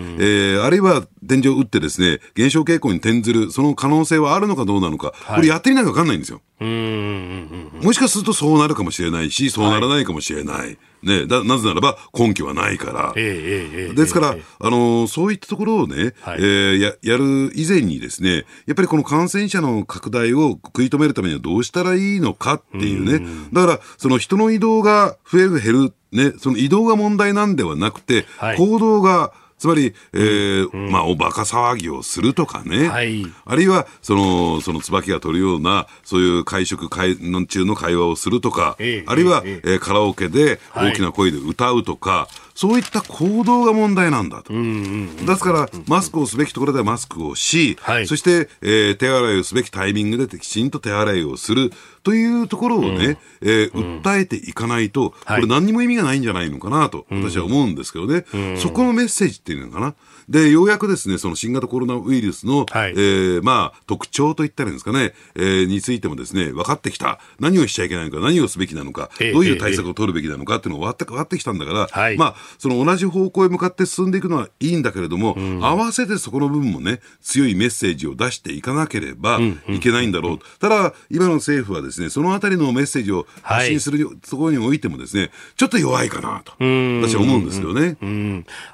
[0.58, 6.42] ー、あるいは天井を打ってですね、減少傾向に転ずる、その可能性はあるのかどうなのか、これやってみなきゃ分かんないんですよ。
[6.60, 10.58] もしかするとそうなるかもしれないし、そうならないかもしれない。
[10.58, 13.14] はいね、だなぜならば根拠はないから。
[13.16, 44.54] えですから、えー、あのー、そういったところをね、はい、えー、ややる以前にですね、やっぱりこの感染者の拡大を食い止めるためにはどうしたらいいのかっていうね、うだから、その人の移動が増える減る、ね、その移動が問題なんではなくて、はい、行動がつまり、えー、うん、まあ、おバカ騒ぎをするとかね、はい、あるいは、その、その椿が取るような、そういう会食会の中の会話をするとか、えー、あるいは、えー、えー、カラオケで大きな声で歌うとか、はいそういった行動が問題なんだと。
[44.54, 51.72] ですから、マスクをすべきところではマスクをし、はい、そして、えー、手洗いをすべきタイミングできちんと手洗いをする
[52.04, 58.26] というところをね、うん、えー、訴えていかないと、これ何にも意味がないんじゃないのかなと、私は思うんですけどね、
[58.58, 59.94] そこのメッセージっていうのかな。
[60.30, 67.20] で、ようやくですね、その新型コロナウイルスの、はい、えー、まあ、特徴といったらいいんですかね、えー、についてもですね、分かってきた。
[67.40, 80.40] 何をしちゃいけないのか、何をすべきなのか、どういう対策を取るべきなのかっていうのが分かってきたんだから、はい、まあ、その同じ方向へ向かって進んでいくのはいいんだけれども、うん、合わせてそこの部分もね、強いメッセージを出していかなければいけないんだろう。
[80.60, 87.98] ただ、今の政府はですね、そのあたりのメッセージを発信する、はい、ところにおいてもですね、ちょっと弱いかなと、私は思うんですよね。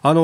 [0.01, 0.21] あの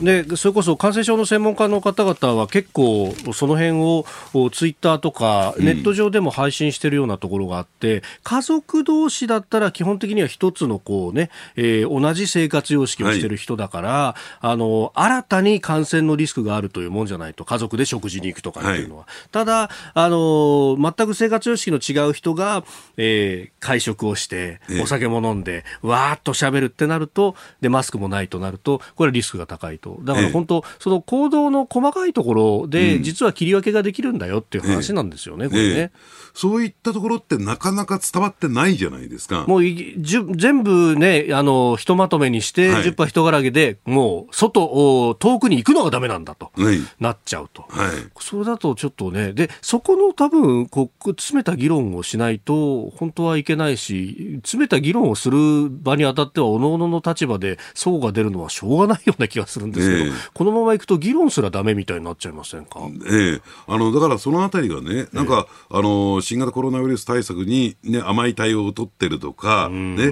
[0.00, 4.04] ー、ね、それこそ感染症の専門家の方々は結構その辺を
[4.50, 22.64] ツイッターとかネット上でも配信しているようなところがあって、うん、家族同士だったら基本的には一つのこうね、えー、同じ生活様式をしている人だから、はい、あの新たに感染のリスクがあるというもんじゃないと家族で食事に行くとかっていうのは、はい、ただあの全く生活様式の違う人が、
[22.96, 29.98] えー、会食をしてお酒も飲んで、えー、わーっと喋るってなるとでマスクもないとなるとこれリスクが高いと。
[30.02, 35.92] だから本当、その行動の細かいところで、実は切り分けができるんだよっていう話なんですよね、これね。
[36.34, 39.44] そういったところってなかなか伝わってないじゃないですか。
[39.46, 47.66] もう全部ね、あの、ひとまとめにして、はい、10羽人柄げで、もう、外、遠くに行くのがダメなんだと、はい、なっちゃうと。
[47.68, 60.12] はい、それだとちょっとね、で、そこの多分、こう、詰めた議論をしないと、本当はいけないし、詰めた議論をする場にあたっては、おのおのの立場で、相が出るのはしょうがないような気がするんですけど、
[60.42, 62.80] このままいくと議論すらダメみたいになっちゃいませんか？
[63.08, 63.40] ええ。
[63.68, 70.08] あの、だからそのあたりがね、なんか、えあの、新型コロナウイルス対策に、ね、甘い対応を取ってるとか、ねえ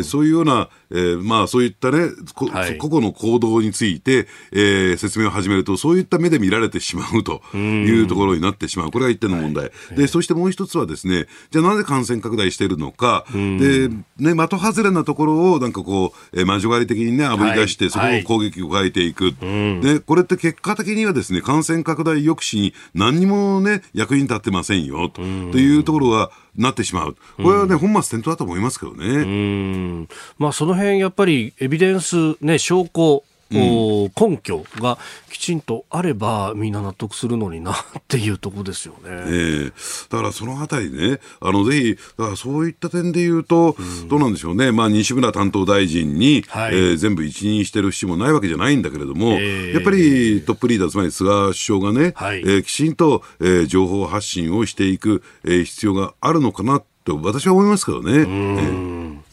[0.00, 2.10] ー、そういうような、えー、まあそういったね、
[2.52, 8.90] はい、個々の行動について、えー、説明を始めると、そういった目で見られてしまうというところになってしまう。
[8.90, 9.70] これが一点の問題。
[9.96, 27.16] で、そしてもう一つはですね、じゃあなぜ感染拡大しているのか、で、ね、的外れなところをなんかこう、えー、魔女狩り的にね、あぶり出して、はい、そこを攻撃を変えていく、はい、で、これって結果的にはですね、感染拡大抑止に何にもね、役に立ってませんよ、というところは、なってしまう。
[27.36, 30.06] これはね、本末転倒だと思いますけどね。
[30.38, 34.98] まあ、その辺やっぱりエビデンス、ね、証拠、根拠が
[35.30, 37.76] きちんとあればみんな納得するのになっ
[38.08, 39.00] ていうところですよね。
[39.04, 39.72] えー、
[40.10, 58.12] だからそのあたりね、あのぜひ、だからそういった点で言うと、うん、どうなんでしょうね、まあ、西村担当大臣に、はい、えー、全部一任してる節もないわけじゃないんだけれども、えー、やっぱりトップリーダー、つまり菅首相がね、はい、えー、きちんと、えー、情報発信をしていく、えー、必要があるのかなと私は思いますけどね。
[58.12, 59.27] えー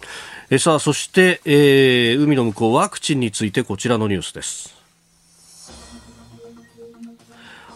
[0.52, 4.76] えさあそして、えー、海の向こうワクチンについてこちらのニュースです。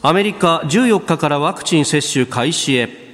[0.04, 3.09] アメリカ14日からワクチン接種開始へ。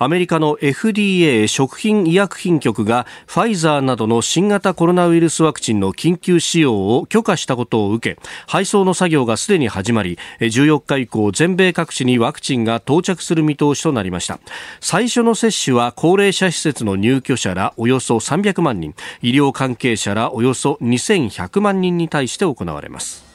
[0.00, 14.38] アメリカの FDA 食品医薬品局がファイザーなどの新型コロナウイルスワクチンの緊急使用を許可したことを受け配送の作業がすでに始まり14日以降全米各地にワクチンが到着する見通しとなりました。
[14.80, 23.27] 最初の接種は高齢者施設の入居者らおよそ300万人医療関係者らおよそ2100万人に対して行われます。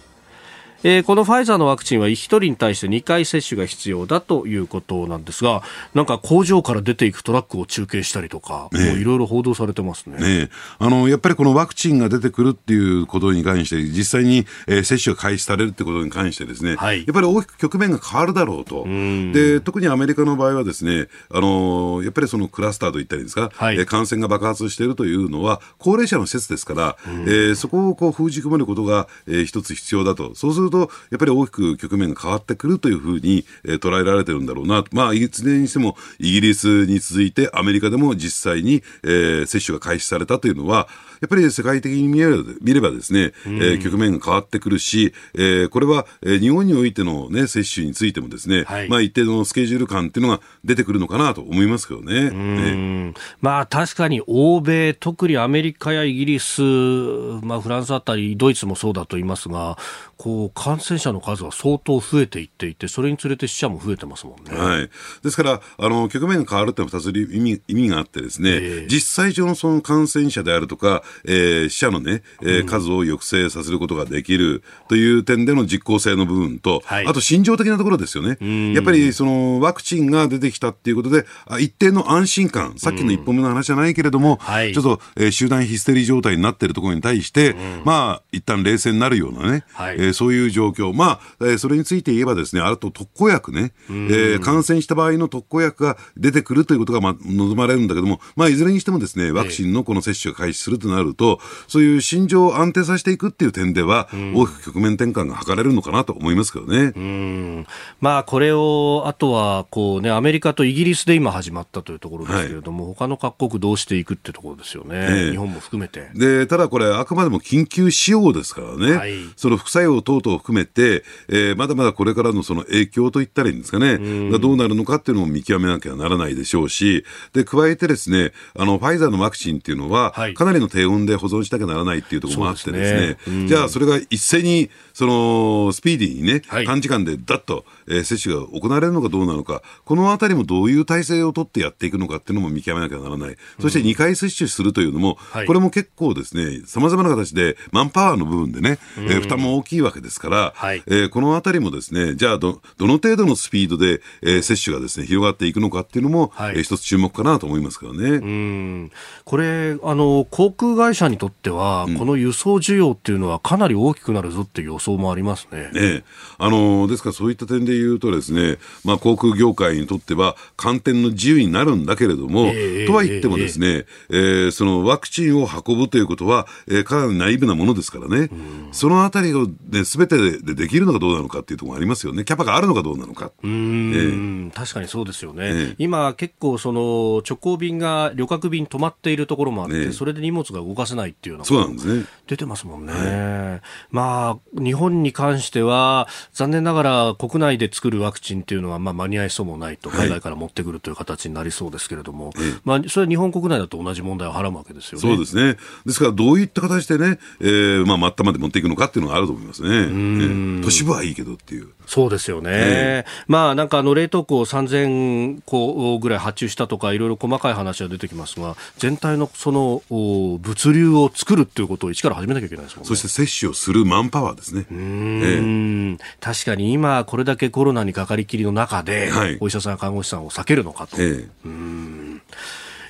[0.84, 5.64] えー、このファイザーのワクチンは1人に対して2回接種が必要だということなんですが、
[5.94, 10.18] なんか工場から出ていくトラックを中継したりとか、いろいろ報道されてますね。
[10.18, 18.86] ねあのやっぱりこのワクチンが出てくるっていうことに関して、実際に、えー、接種が開始されるってことに関してですね、はい、やっぱり大きく局面が変わるだろうと。
[18.86, 30.36] で特にアメリカの場合はですね、あのやっぱりそのクラスターといったりですか、はい、え感染が爆発しているというのは、高齢者の施設ですから、えー、そこをこう封じ込めることが、えー、一つ必要だと。
[30.36, 34.84] そうすると、やっぱり大きく局面が変わってくるというふうに、えー、捉えられてるんだろうな。
[34.92, 40.88] まあ、いずれにしても、イギリスに続いてアメリカでも実際に、えー、接種が開始されたというのは、
[41.24, 52.30] やっぱり世界的に見れば見ればですね、えー、局面が変わってくるし、えー、これは、えー、日本においての、ね、接種についてもですね、はい、まあ、一定のスケジュール感っていうのが出てくるのかなと思いますけどね。
[52.30, 53.14] ね。
[53.40, 59.78] まあ、確かに欧米、特にアメリカやイギリス、まあ、フランスあたり、ドイツもそうだと言いますが、
[60.18, 64.58] こう感染者の数は相当増えていっていて、それにつれて死者も増えてますもんね。
[64.58, 64.90] はい、
[65.22, 78.38] ですから、あの局面が変わるっていうのは2つ意味意味があってですね、えー、実際上のその感染者であるとか、えー、死者のね、えー、数を抑制させることができるという点での実効性の部分と、はい、あと心情的なところですよね。
[78.74, 81.26] やっぱりそのワクチンが出てきたっていうことで、
[81.60, 106.94] 一定の安心感、さっきの一本目の話じゃないけれども、はい、ちょっと、えー、集団ヒステリー状態になっているところに対して、まあ、一旦冷静になるようなね、はい、えー、そういう状況、まあ、えー、それについて言えばですね、あと特効薬ね、えー、感染した場合の特効薬が出てくるということが、まあ、望まれるんだけども、まあ、いずれにしてもですね、ワクチンのこの接種が開始するとなると、そういう心情を安定させていくっていう点では、大きく局面転換が図れるのかなと思いますけどね。
[106.96, 107.68] うん。
[108.00, 114.90] まあ、これを、あとは、こうね、アメリカとイギリスで今始まったというところですけれども、はい、他の各国どうしていくってところですよね。
[114.94, 116.10] えー、日本も含めて。
[116.16, 123.98] で、ただこれ、あくまでも緊急使用ですからね、はい、その副作用等々を含めて、えー、まだまだこれからのその影響といったらいいんですかね、
[124.32, 133.48] がどうなるのかっていうのも見極めなきゃならないでしょうし、で、加えてですね、あの、ファイザーのワクチンっていうのは、かなりの低温で保存しなきゃならないっていうところもあってですね、すね。
[133.48, 143.38] じゃあそれが一斉に、その、スピーディーにね、はい、短時間でだっと、えー、接種が行われるのかどうなのか、このあたりもどういう体制を取ってやっていくのかっていうのも見極めなきゃならない。
[143.60, 145.18] そして2回接種するというのも、
[145.48, 158.10] これも結構ですね、さまざまな形でマンパワーの部分でね、えー、負担も大きいわけですから、はい、えー、このあたりもですね、じゃあど、どの程度のスピードで、えー、接種がですね、広がっていくのかっていうのも、はい、えー、一つ注目かなと思いますからね。
[158.10, 158.92] うん。
[159.26, 165.70] これ、あの、航空会社にとっては、うん、この輸送需要っていうのはかなり大きくなるぞっていう予想もありますね。
[165.74, 166.04] ね
[166.38, 178.30] あの、ですからそういった点で言うとですね、まあ、航空業界にとっては、観点の自由になるんだけれども、えー、とは言ってもですね、えー、そのワクチンを運ぶということは、えー、かなりナイブなものですからね、
[178.72, 182.24] そのあたりを、ね、すべてでできるのかどうなのかっていうところがありますよね。
[182.26, 183.32] キャパがあるのかどうなのか。
[183.44, 185.44] うん、えー、確かにそうですよね。
[185.46, 192.06] えー、今、結構、その、直行便が、旅客便止まっているところもあって、ね、それで荷物が動かせないっていうのそうなんですね。
[192.28, 192.94] 出てますもんね。
[192.94, 193.62] はい、
[193.92, 202.34] まあ、日本に関しては、残念ながら国内で作るワクチンっていうのは、まあ、間に合いそうもないと、海外から持ってくるという形になりそうですけれども、はい、
[202.64, 205.02] まあ、それは日本国内だと同じ問題をはらむわけですよね。
[205.02, 205.58] そうですね。
[205.86, 210.62] ですから、どういった形でね、えー、まあ、末端まで持っていくのかっていうのがあると思いますね。
[210.64, 211.70] 都市部はいいけどっていう。
[211.86, 212.50] そうですよね。
[212.54, 222.88] えー、まあ、なんか、あの、冷凍庫を3000個ぐらい発注したとか、いろいろ細かい話は出てきますが、全体のその、物流を作るっていうことを一から始めなきゃいけないですもんね。
[222.88, 224.66] そして接種をするマンパワーですね。
[224.72, 230.98] うん、えー、確かに今、これだけコロナにかかりきりの中で、はい、お医者さんや看護師さんを避けるのかと。
[231.00, 232.22] えー、うん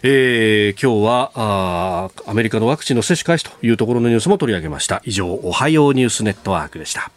[0.06, 7.10] えー、今日はあアメリカのワクチンの接種開始というところのニュースも取り上げました以上おはようニュースネットワークでした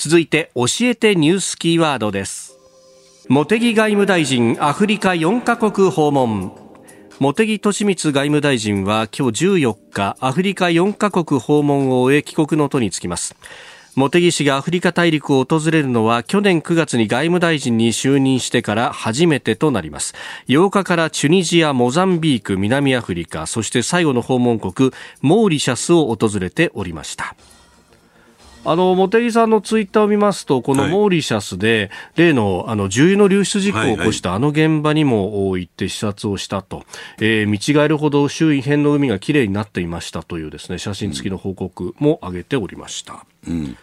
[0.00, 2.58] 続いて教えてニュースキーワードです。
[3.28, 6.52] 茂木外務大臣アフリカ4カ国訪問。
[7.18, 13.36] 茂木敏光外務大臣は今日14日アフリカ4カ国訪問を終え帰国の途に就きます。
[13.94, 20.14] 茂木氏がアフリカ大陸を訪れるのは去年9月に外務大臣に就任してから初めてとなります。
[20.48, 27.36] 8日からチュニジア、モザンビーク、南アフリカそして最後の訪問国モーリシャスを訪れておりました。
[28.64, 36.84] あの茂木さんのツイッターを見ますと、このモーリシャスで、例のあの重油の流出事故を起こしたあの現場にも行って視察をしたと、
[37.18, 43.24] えー、見違えるほど周囲辺の海がきれいになっていましたというですね写真付きの報告も上げておりました。
[43.48, 43.76] うん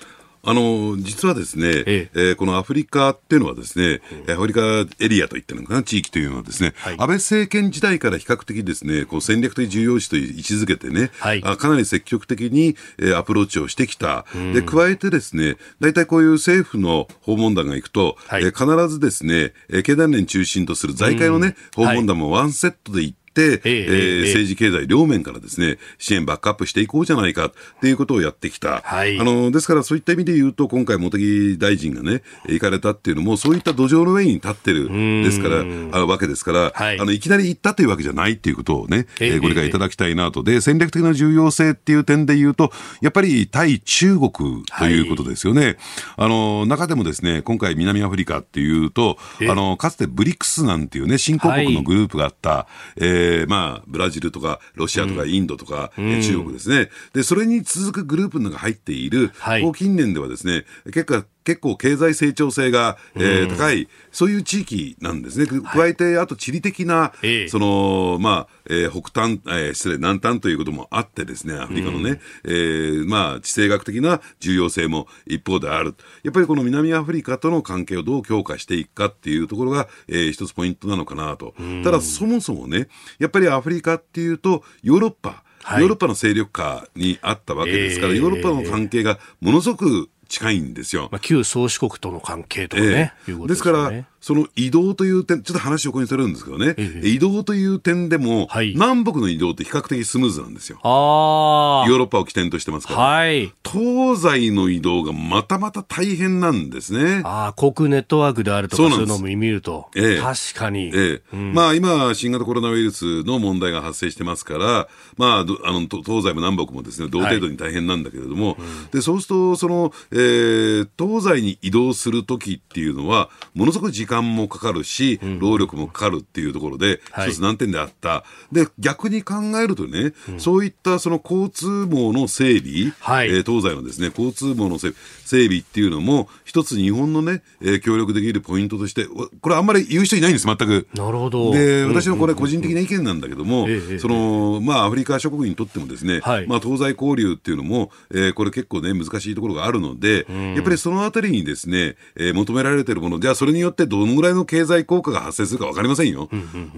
[0.48, 2.10] あの実はですね、ええ。
[2.14, 4.62] えー、このアフリカっていうのはですね、うん、アフリカ
[4.98, 14.26] エリアといってるのかな、地域というのはですね、はい、安倍政権時代から比較的ですね、こう戦略的重要視と位置づけてね、はい、あかなり積極的に、えー、アプローチをしてきた。
[14.34, 28.82] うん、で、加えてですね、大体こういう政府の訪問団が行くと、はい、えー、必ずですね、えー、経団連中心とする財界のね、うん、訪問団もワンセットで行って、えー、政治経済両面からですね、支援バックアップしていこうじゃないかっていうことをやってきた。
[28.84, 34.90] はい、あの、ですからそういった意味で言うと、今回茂木大臣がね、行かれたっていうのも、そういった土壌の上に立ってる
[35.24, 40.44] ですから、あわけですから、はい、あの、いきなり行ったというわけじゃないっていうことをね、えー、ご理解いただきたいなと。
[40.44, 42.72] で、戦略的な重要性っていう点で言うと、
[43.02, 44.32] やっぱり対中国
[44.78, 45.66] ということですよね。
[45.66, 45.78] はい、
[46.18, 52.68] あの、中でもですね、今回南アフリカっていうと、あの、かつてブリックスなんていうね、新興国のグループがあった、は
[52.98, 56.90] い、えー、まあ、ブラジルとか、ロシアとか、インドとか、うん、中国ですね。
[57.14, 65.45] で、それに続くグループのが入っている、はい、近年ではですね、結果、結構経済成長性が、えー、高い、そういう地域なんですね。
[65.45, 67.14] 加えて、あと地理的な、
[67.48, 75.95] その、まあ、えー、北端、えー、失礼、南端ということもあってですね、アフリカのね、えー、まあ、地政学的な重要性も一方である。
[76.24, 81.54] やっぱりこの南アフリカとの関係をどう強化していくかっていうところが、えー、一つポイントなのかなと。
[81.82, 82.89] ただ、そもそもね、
[83.20, 85.45] やっぱりアフリカっていうと、ヨーロッパ、
[85.80, 91.10] ヨーロッパの勢力下にあったわけですから、ヨーロッパの関係がものすごく近いんですよ。
[91.12, 93.14] まあ、旧宗主国との関係とかね。
[93.28, 100.80] えー、ですから、その移動という点、ちょっと話を横にするんですけどね、ええ、移動という点でも、はい、南北の移動って比較的スムーズなんですよ。
[100.84, 107.22] あヨーロッパを起点としてますから、はい、東西の移動がまたまた大変なんですね。
[107.24, 110.88] あ航空ネットワークであるとか、そういうのも見ると、ええ、確かに。
[110.88, 128.24] ええ、うん、まあ、今、新型コロナウイルスの問題が発生してますから、まあ、あの東西も南北もですね同程度に大変なんだけれども、はいうん、でそうするとその、えー、東西に移動するときっていうのは、ものすごく時間もかかるし、労力もかかるっていうところで、一つ難点であった。
[128.51, 134.97] で、逆に考えるとね、そういったその交通網の整備、はい、えー、東西のですね、交通網の整備
[135.28, 139.05] 整備っていうのも、一つ日本のね、えー、協力できるポイントとして、
[139.41, 140.88] これあんまり言う人いないんです、全く。
[140.93, 141.51] なるほど。
[141.51, 143.68] で、私のこれ個人的な意見なんだけども、
[143.99, 150.07] その、まあ、アフリカ諸国にとってもですね、はい、まあ、東西交流っていうのも、えー、これ結構ね、難しいところがあるので、
[150.55, 156.30] やっぱりそのあたりにですね、えー、求められているもの、じゃあそれによってどのぐらいの経済効果が発生するか分かりませんよ。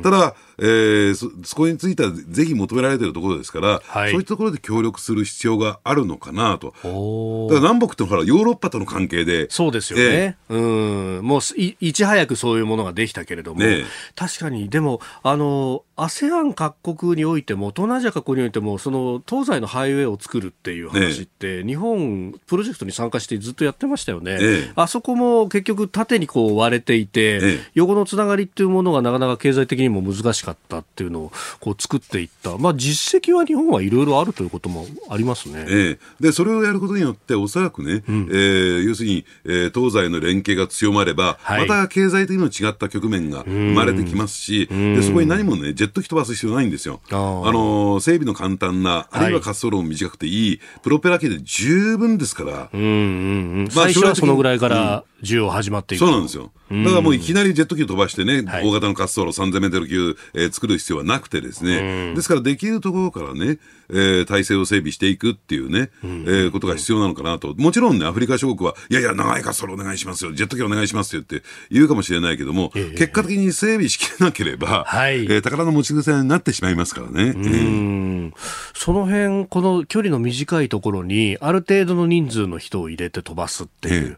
[0.03, 6.67] ただ、えー、そそこについてはぜひ求められているところですから、はい、そういったところで協力する必要があるのかなと。
[6.67, 9.47] だから南北ってほら、ヨーロッパとの関係で。
[9.49, 10.37] そうですよね。
[10.49, 11.25] えー、うん。
[11.25, 13.83] もうい、いち早くそういうものができたけれども、ね、
[14.15, 24.37] 確かに、でも、あの、ASEAN 各国においても、東南アジア各国においても、その東西のハイウェイを作るっていう話って、ね、日本、プロジェクトに参加かしてずっとやってましたよね。
[24.39, 32.57] ええ、あそこも結局縦にこう割れていて、え、横のつながりっていうものがなかなか経済的にも難しかったっていうのをこう作っていった。
[32.57, 35.65] まあ実績は日本はいろいろあるということもありますね。
[35.67, 47.01] ええ、で、それをやることによって、おそらくね、うん、えー、要するに、えー、東西の連携が強まれば、はい、また経済的にも違った局面が生まれてきますし、でそこに何もね、ジェット機飛ばす必要ないんですよ。
[47.11, 52.69] あの整備の簡単な、あるいは滑走路も短くていい、プロペラ機で十分ですから。
[53.09, 53.67] うんうんうん。
[53.75, 56.51] まあ、最初はそのぐらいから需要始まってそうなんですよ。
[56.71, 63.57] だからもういきなりジェット機を飛ばしてね、はい、大型の滑走路3000メートル級、えー、作る必要はなくてですね、ですからできるところからね、
[63.89, 67.55] えー、体制を整備していくっていうね、えー、ことが必要なのかなと。
[67.57, 71.41] もちろんね、アフリカ諸国は、いやいや、長い滑走路お願いしますよ、ジェット機お願いしますよって
[71.71, 77.33] 言うかもしれないけども、えー、結果的に整備しきれなければ、はい、えー、宝の持ち腐になってしまいますからね。
[77.35, 78.33] うん、
[78.75, 84.17] その辺、この距離の短いところに、ある程度の人数の人を入れて飛ばすっていう、えー、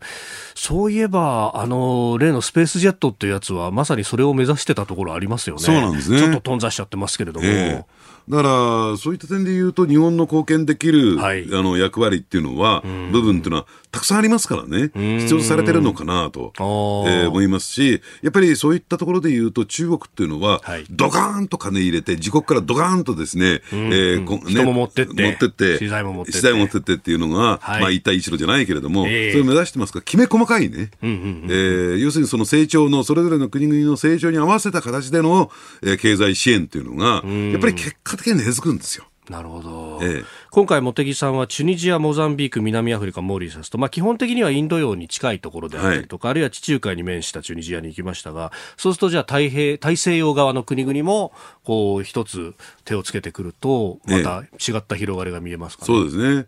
[0.91, 5.61] そういえば、あの、例のスペースジェットっていうやつは、まさにそれを目指してたところありますよね。
[5.61, 6.19] そうなんですね。
[6.19, 7.45] ちょっと頓挫しちゃってますけれども。
[7.47, 29.99] えーだから、そういった点で言うと、日本の貢献できる、はい、あの役割っていうのは、部分っていうのは、たくさんありますからね、必要とされてるのかなと、えー、思いますし、やっぱりそういったところで言うと、中国っていうのは、はい、ドカーンと金入れて、自国からドカーンとですね、えーこね、人も持ってって、持ってって、資材も持ってって、資材持ってってっていうのが、はい、まあ一帯一路じゃないけれども、えー、それを目指してますか？
[29.99, 35.51] ら、きめ細かいね、えー、要するにその成長の、それぞれの国々の成長に合わせた形での、
[35.81, 39.05] えー、経済支援っていうのが、やっぱり結果くんですよ。
[39.29, 51.31] なるほど、ええ、今回、茂木さんはチュニジア、モザンビーク、南アフリカ、モーリーサスと、まあ、基本的にはインド洋に近いところであったりとか、はい、あるいは地中海に面したチュニジアに行きましたが、そうすると、じゃあ太平、大西洋側の国々も
[51.63, 56.47] こう一つ手をつけてくると、また違った広がりが見えますか、ね、そうですね。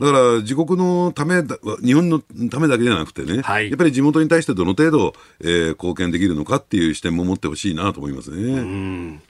[0.00, 1.42] だから自国のため
[1.84, 9.20] 日本のためだけじゃなくてね、はい、やっぱり地元に対してどの程度、えー、貢献できるのかっていう視点も持ってほしいなと思いますね。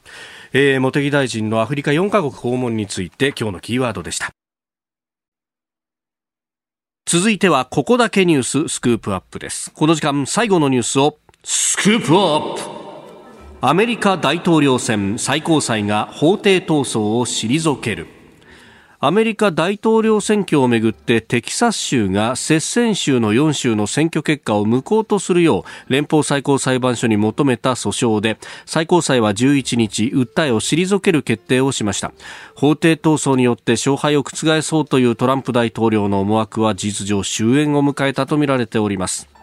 [0.57, 4.31] えー、茂木大臣のアフリカ4カ国訪問について今日のキーワードでした。
[7.07, 9.73] 続いてはここだけニューススクープアップです。
[9.73, 12.61] この時間最後のニュースをスクープアップ。
[13.63, 18.14] アメリカ大統領選最高裁が法廷闘争を退ける。
[19.07, 32.15] アメリカ大統領選挙をめぐってテキサス州が接戦州の4州の選挙結果を無効とするよう連邦最高裁判所に求めた訴訟で最高裁は11日訴えを退ける決定をしました。
[32.55, 39.34] 法廷闘争によって勝敗を覆そうというトランプ大統領の思惑は事実上終焉を迎えたとみられております。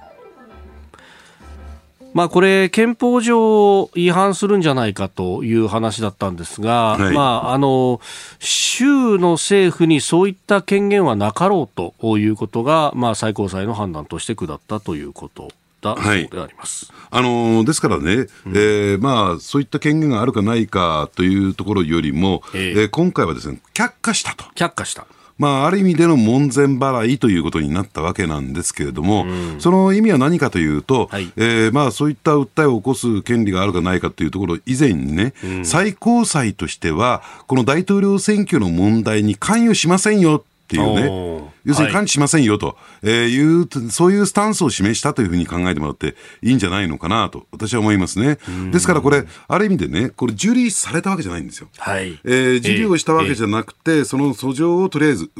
[2.13, 8.01] まあ、これ、憲法上違反するんじゃないかという話だったんですが、はい、まあ、あの
[8.39, 15.49] 州の政府にそういった権限はなかろうということが、まあ、最高裁の判断として下ったということ
[15.81, 24.45] だそうであります、はい、あのですからね、うん、えー、まあ、そういった権限があるかないかというところよりも、えー、えー、今回はですね却下したと。
[24.55, 25.05] 却下した
[25.41, 48.37] まあ、ある意味での門前払いということになったわけなんですけれども、うん、その意味は何かというと、はい、えー、まあ、そういった訴えを起こす権利があるかないかというところ以前にね、うん、最高裁としては、この大統領選挙の問題に関与しませんよっていうね、要するに関知しませんよと、えいう、そういうスタンスを示したというふうに考えてもらっていいんじゃないのかなと、私は思いますね。
[48.71, 51.67] ですからこれ、ある意味でね、これ、受理されたわけじゃないんですよ。
[51.77, 52.19] はい。
[52.23, 55.31] えー、受理をしたわけじゃなくて、その訴状をとりあえず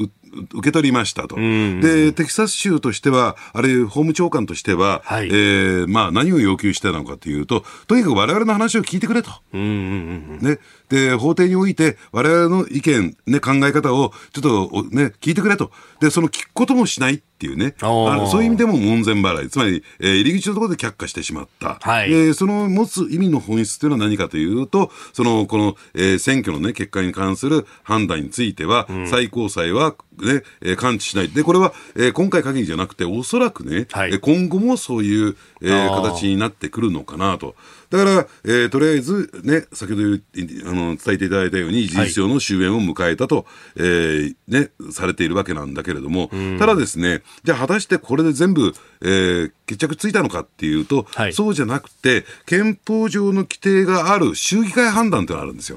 [0.54, 1.36] 受け取りましたと。
[1.36, 9.30] で、テキサス州としては、あれ、法務長官としては、はい、えー、まあ、何を要求してたのかというと、とにかく我々の話を聞いてくれと。
[9.52, 10.58] ね。
[10.88, 15.70] で、法廷において、我々の意見、ね、考え方を、ちょっと、ね、聞いてくれと。
[16.00, 37.56] で、その聞くこともしないっていうね、あのそういう意味でも門前払い、つまり、えー、入り口のところで却下してしまった、はい、えー、その持つ意味の本質というのは何かというと、そのこの、えー、選挙の、ね、結果に関する判断については、うん、最高裁は、ねえー、感知しない、でこれは、えー、今回限りじゃなくて、おそらくね、はい、今後もそういう、えー、形になってくるのかなと。
[37.92, 43.44] だから、えー、とりあえず、ね、先ほどあの伝えていただいたように、事実上の終焉を迎えたと、はい、
[43.76, 48.72] えー、ね、されているわけなんだけれども、ただですね、じゃあ果たしてこれで全部、
[49.02, 55.76] えー、決着ついたのかっていうと、はい、そうじゃなくて、憲法上の規定がある州議会判断というのがあるんですよ。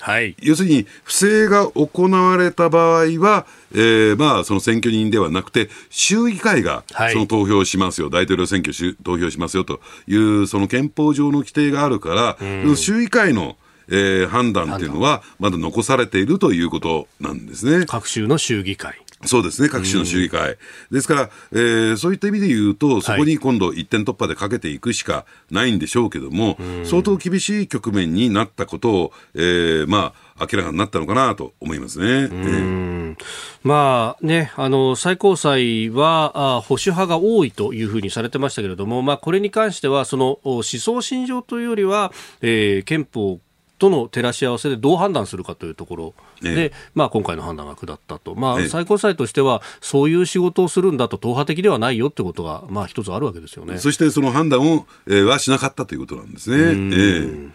[0.00, 13.56] はい、要するに、不正が行われた場合は、えー、まあ、その選挙人ではなくて、州議会がその投票しますよ、はい、大統領選挙投票しますよという、その憲法上の規定があるから、うん、州議会の
[13.92, 17.86] えー、判断っていうのは、まだ残されているということなんですね。
[17.86, 19.02] 各州の州議会。
[19.26, 20.52] そうですね、各種の州議会。
[20.52, 20.56] うん、
[20.92, 32.06] ですから、えー、そういった意味で言うと、そこに今度、一点突破でかけていくしかないんでしょうけども、はい、相当厳しい局面になったことを、えー、まあ、明らかになったのかなと思いますね。
[32.06, 33.16] えー、
[33.62, 42.10] まあね、あの最高裁はあ保守派が多いというふうにされてましたけれども、まあ、これに関してはその思想信条というよりは、
[42.40, 43.40] えー、憲法
[43.80, 46.14] との照らし合わせでどう判断するかというところ。
[46.42, 46.64] で、え。
[46.66, 53.78] え、まあ、今回の判断が下ったと、まあ、最高裁としては、そういう仕事をするんだと、党派的ではないよってことが、まあ、一つあるわけですよね。
[53.78, 56.92] そしてその判断を、えー、はしなかったということなんですね。
[56.94, 57.48] え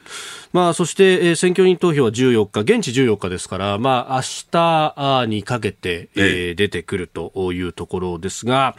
[0.52, 4.22] まあ、そして、えー、選挙人投票は14日、現地14日ですから、まあ明
[4.52, 8.76] 日にかけて、えー、出てくるというところですが、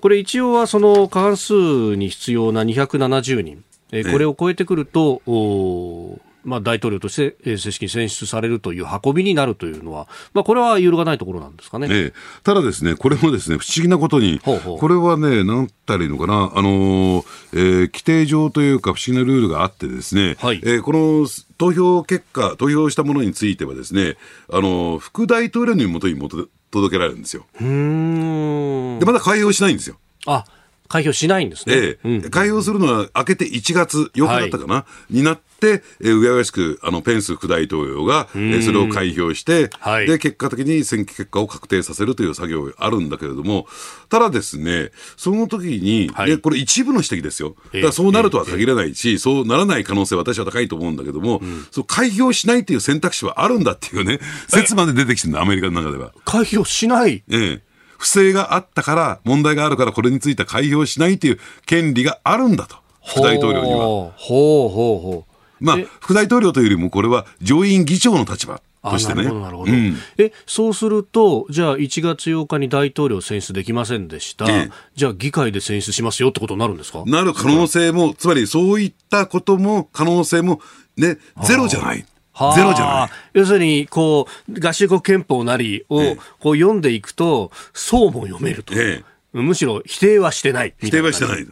[0.00, 6.18] これ一応はその過半数に必要な270人、えー、これを超えてくると、お
[6.48, 14.78] まあ、大統領として正式に選出されるという運びになるというのは、まあ、これは揺るがないところなんですかね、ええ、ただですね、これもですね不思議なことに、ほうほう。
[14.78, 21.26] これはね、なんたらいいのかな、あのー、えー、規定上というか、不思議なルールがあってですね、はい、えー、この
[21.56, 24.16] 投票結果、投票したものについてはですね、
[24.50, 27.46] あのー、副大統領のもとにもと届けられるんですよ。
[27.58, 29.96] で、まだ開票しないんですよ。
[30.26, 30.44] あ
[30.88, 31.74] 開票しないんですね。
[31.74, 43.66] ええ、うん、開票するのは明けて1月8日だったかな、はい、になって、えー、うやうやしくあのペンス副大統領が、えー、それを開票して、はい、で結果的に選挙結果を確定させるという作業があるんだけれども、
[44.08, 47.54] ただですね、その時に、はい、これ一部の指摘ですよ。
[47.72, 56.12] だからそうなるとは限らないし、えー、そうならない可能性は私は高いと思うんだけども、うん、そう開票しないっていう選択肢はあるんだっていうね、説まで出てきてるんだ、アメリカの中では。
[56.24, 57.22] 開票しない。
[57.30, 57.67] ええ
[57.98, 62.76] 不正があったから、問題があるからこれについては開票しないという権利があるんだと、
[63.06, 63.78] 副大統領には。
[63.78, 65.64] ほうほうほう。
[65.64, 68.62] まあ、副大統領というよりも、これは上院議長の立場。
[68.80, 69.24] としてね。
[69.24, 69.72] なるほど、なるほど。
[69.72, 74.48] うん、え、そうすると、じゃあ1月8日に大統領選出できませんでした。
[74.48, 77.02] ええ、じゃあ議会で選出しますよってことになるんですか？
[77.04, 80.60] なる可能性も、つまりそういったことも、可能性も、
[80.96, 82.06] ね、ゼロじゃない。
[82.54, 83.10] ゼロじゃない。
[83.34, 89.02] 要するにこう合衆国憲法なりをこう読んでいくと、そうも読めると、え
[89.34, 90.74] え、むしろ否定はしてない。
[90.78, 91.46] 否定はしてない。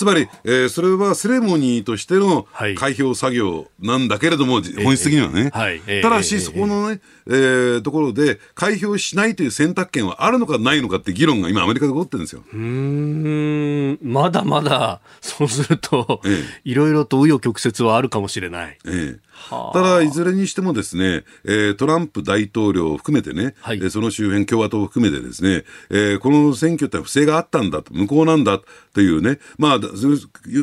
[0.00, 2.46] つまり、えー、それはセレモニーとしての
[2.78, 12.42] 開票作業なんだけれども、はい、本質的にはね、はい、ただし、そこのね、えー、ところで開票しないという選択権はあるのかないのかって議論が今アメリカで起こってるんですよ。
[12.50, 13.98] うん。
[14.02, 28.60] まだまだそうすると、ええ、いろいろと紆余曲折はあるかもしれない、ええただ、いずれにしてもですね、えー、トランプ大統領を含めてね、はい、その周辺共和党を含めてですね、えー、この選挙って不正があったんだと、無効なんだ
[28.92, 29.78] というね、まあ、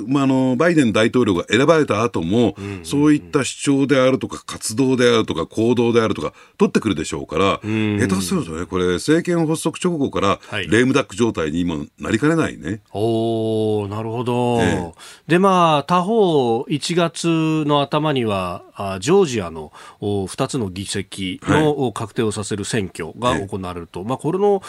[0.07, 12.82] まあ、あの、バイデン大統領が選ばれた後も、そういった主張であるとか、活動であるとか、行動であるとか、取ってくるでしょうから、下手するとね、これ、政権発足直後から、レームダック状態に今なりかねないね。
[12.91, 14.61] おなるほど。
[14.61, 14.93] えー、
[15.28, 17.28] で、まあ、他方、1月
[17.67, 19.71] の頭には、あジョージアの
[20.01, 24.61] 2つの議席の確定をさせる選挙が行われると、はい、まあ、これの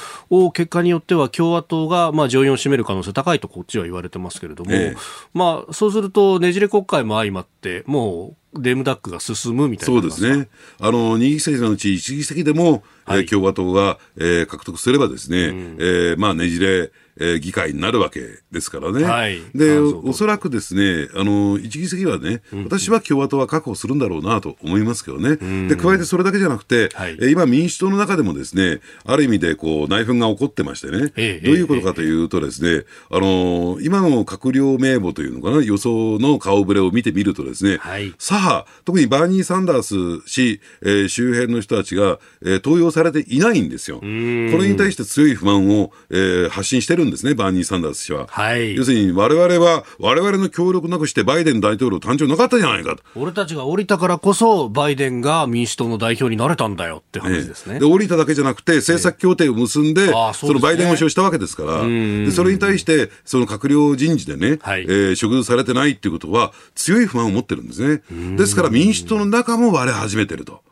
[0.53, 4.97] 結果によっては共和党がまあ上院を占める可能性高いとこっちは言われてますけれども、え
[5.35, 10.49] まあ、そうするとねじれ国会も相まってもうレームダックが進むみたいなそうですね、
[10.81, 16.91] あの2議席のうち1議席でも、はい、共和党が、えー、獲得すればですね、うん、えー、まあ、ねじれ
[17.21, 19.05] えー、議会になるわけですからね。
[19.05, 25.37] はい、で、おそらくですね、あの、一議席はね、私は共和党は確保するんだろうなと思いますけどね。
[25.69, 43.99] で、加えてそれだけじゃなくて、はい、今民主党の中でもですね、ある意味でこう内紛が起こってましてね、えどういうことかというとですね、あの、今の閣僚名簿というのかな、予想の顔ぶれを見てみるとですね、はい、左派、特にバーニー・サンダース氏、えー、周辺の人たちが、えー、登用されていないんですよ。
[43.99, 48.27] これに対して強い不満を、えー、発信してるんですね、バーニー・サンダース氏は。
[48.29, 53.03] はい、要するに、われわれは、われわれの協力なくしてバイデン大統領誕生なかったじゃないかと。
[53.17, 57.75] 俺たちが降りたからこそ、バイデンが民主党の代表になれたんだよって話ですね。
[57.75, 68.03] ねで、降りただけじゃなくて、政策協定を結んで、そね、そのバイデン推しをしたわけですから、でそれに対して、その閣僚人事でね、はい、えー、植樹されてないっていうことは、強い不満を持ってるんですね。
[68.37, 70.63] ですから、民主党の中も割れ始めてると。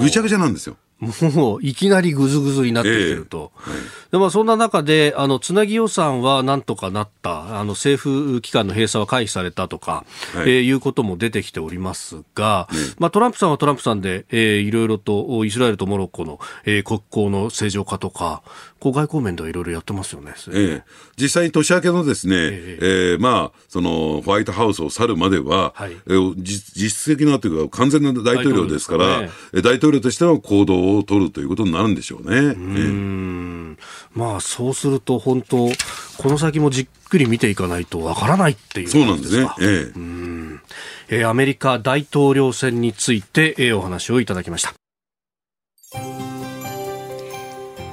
[0.00, 0.76] ぐちゃぐちゃなんですよ。
[1.34, 3.80] もういきなりぐずぐずになってきてると、えーはい、
[4.12, 7.58] でまあ、そんな中であのつなぎ予算はなんとかなった。
[7.58, 10.04] あの政府機関の閉鎖は回避されたとか、
[10.34, 10.50] はい。
[10.50, 18.42] えー、いうことも出てきておりますが、まあ、トランプさんはトランプさんで、えー、いろいろとイスラエルとモロッコの、えー、国交の正常化とか
[18.90, 20.82] 外交面ではいろいろやってますよね、ええ、
[21.16, 23.12] 実際に年明けのですね、ええ。
[23.12, 29.30] えー、まあ、そのホワイトハウスを去るまでは、はい、えー、実質的なというか、完全な大統領ですから、ね、
[29.62, 32.38] 大統領としての行動をを取るということになるんでしょうね。
[32.38, 33.78] うん。
[34.14, 35.68] まあそうすると本当
[36.18, 39.48] この先もじっくり見ていかないとわからないっていうそうなんですね。
[39.60, 39.66] ええ。
[39.94, 40.60] うん。
[41.08, 44.81] えー、アメリカ大統領選について、えー、お話をいただきました。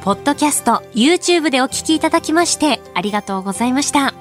[0.03, 4.13] ポッドキャスト、YouTube でお聞きいただきましてありがとうございました。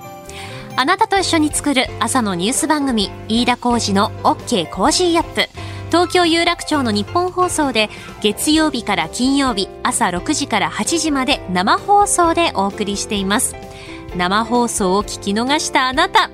[0.77, 5.49] あなたと一緒に作る朝のニュース番組、飯田浩司の OK Cozy up。
[5.91, 7.89] 東京有楽町のニッポン放送で
[8.21, 13.55] 月曜日から金曜日朝6時から8時まで生放送でお送りしています。
[14.17, 16.31] 生放送を聞き逃したあなた、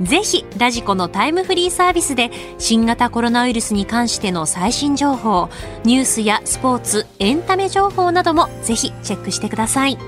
[0.00, 5.48] ぜひラジコのタイムフリーサービスで新型コロナウイルスに関しての最新情報、
[5.84, 9.98] ニュースやスポーツ、エンタメ情報などもぜひチェックしてください。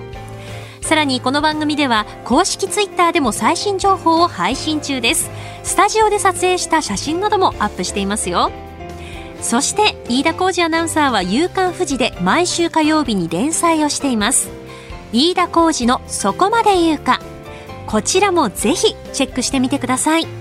[0.80, 5.30] さらにこの番組では公式ツイッターでも最新情報を配信中です。
[5.62, 8.50] スタジオで撮影した写真などもアップしていますよ。
[9.40, 14.50] そして飯田浩二アナウンサーは夕刊富士で毎週火曜日に連載をしています。
[15.12, 17.20] 飯田浩二のそこまで言うか。
[17.86, 20.39] こちらもぜひチェックしてみてください。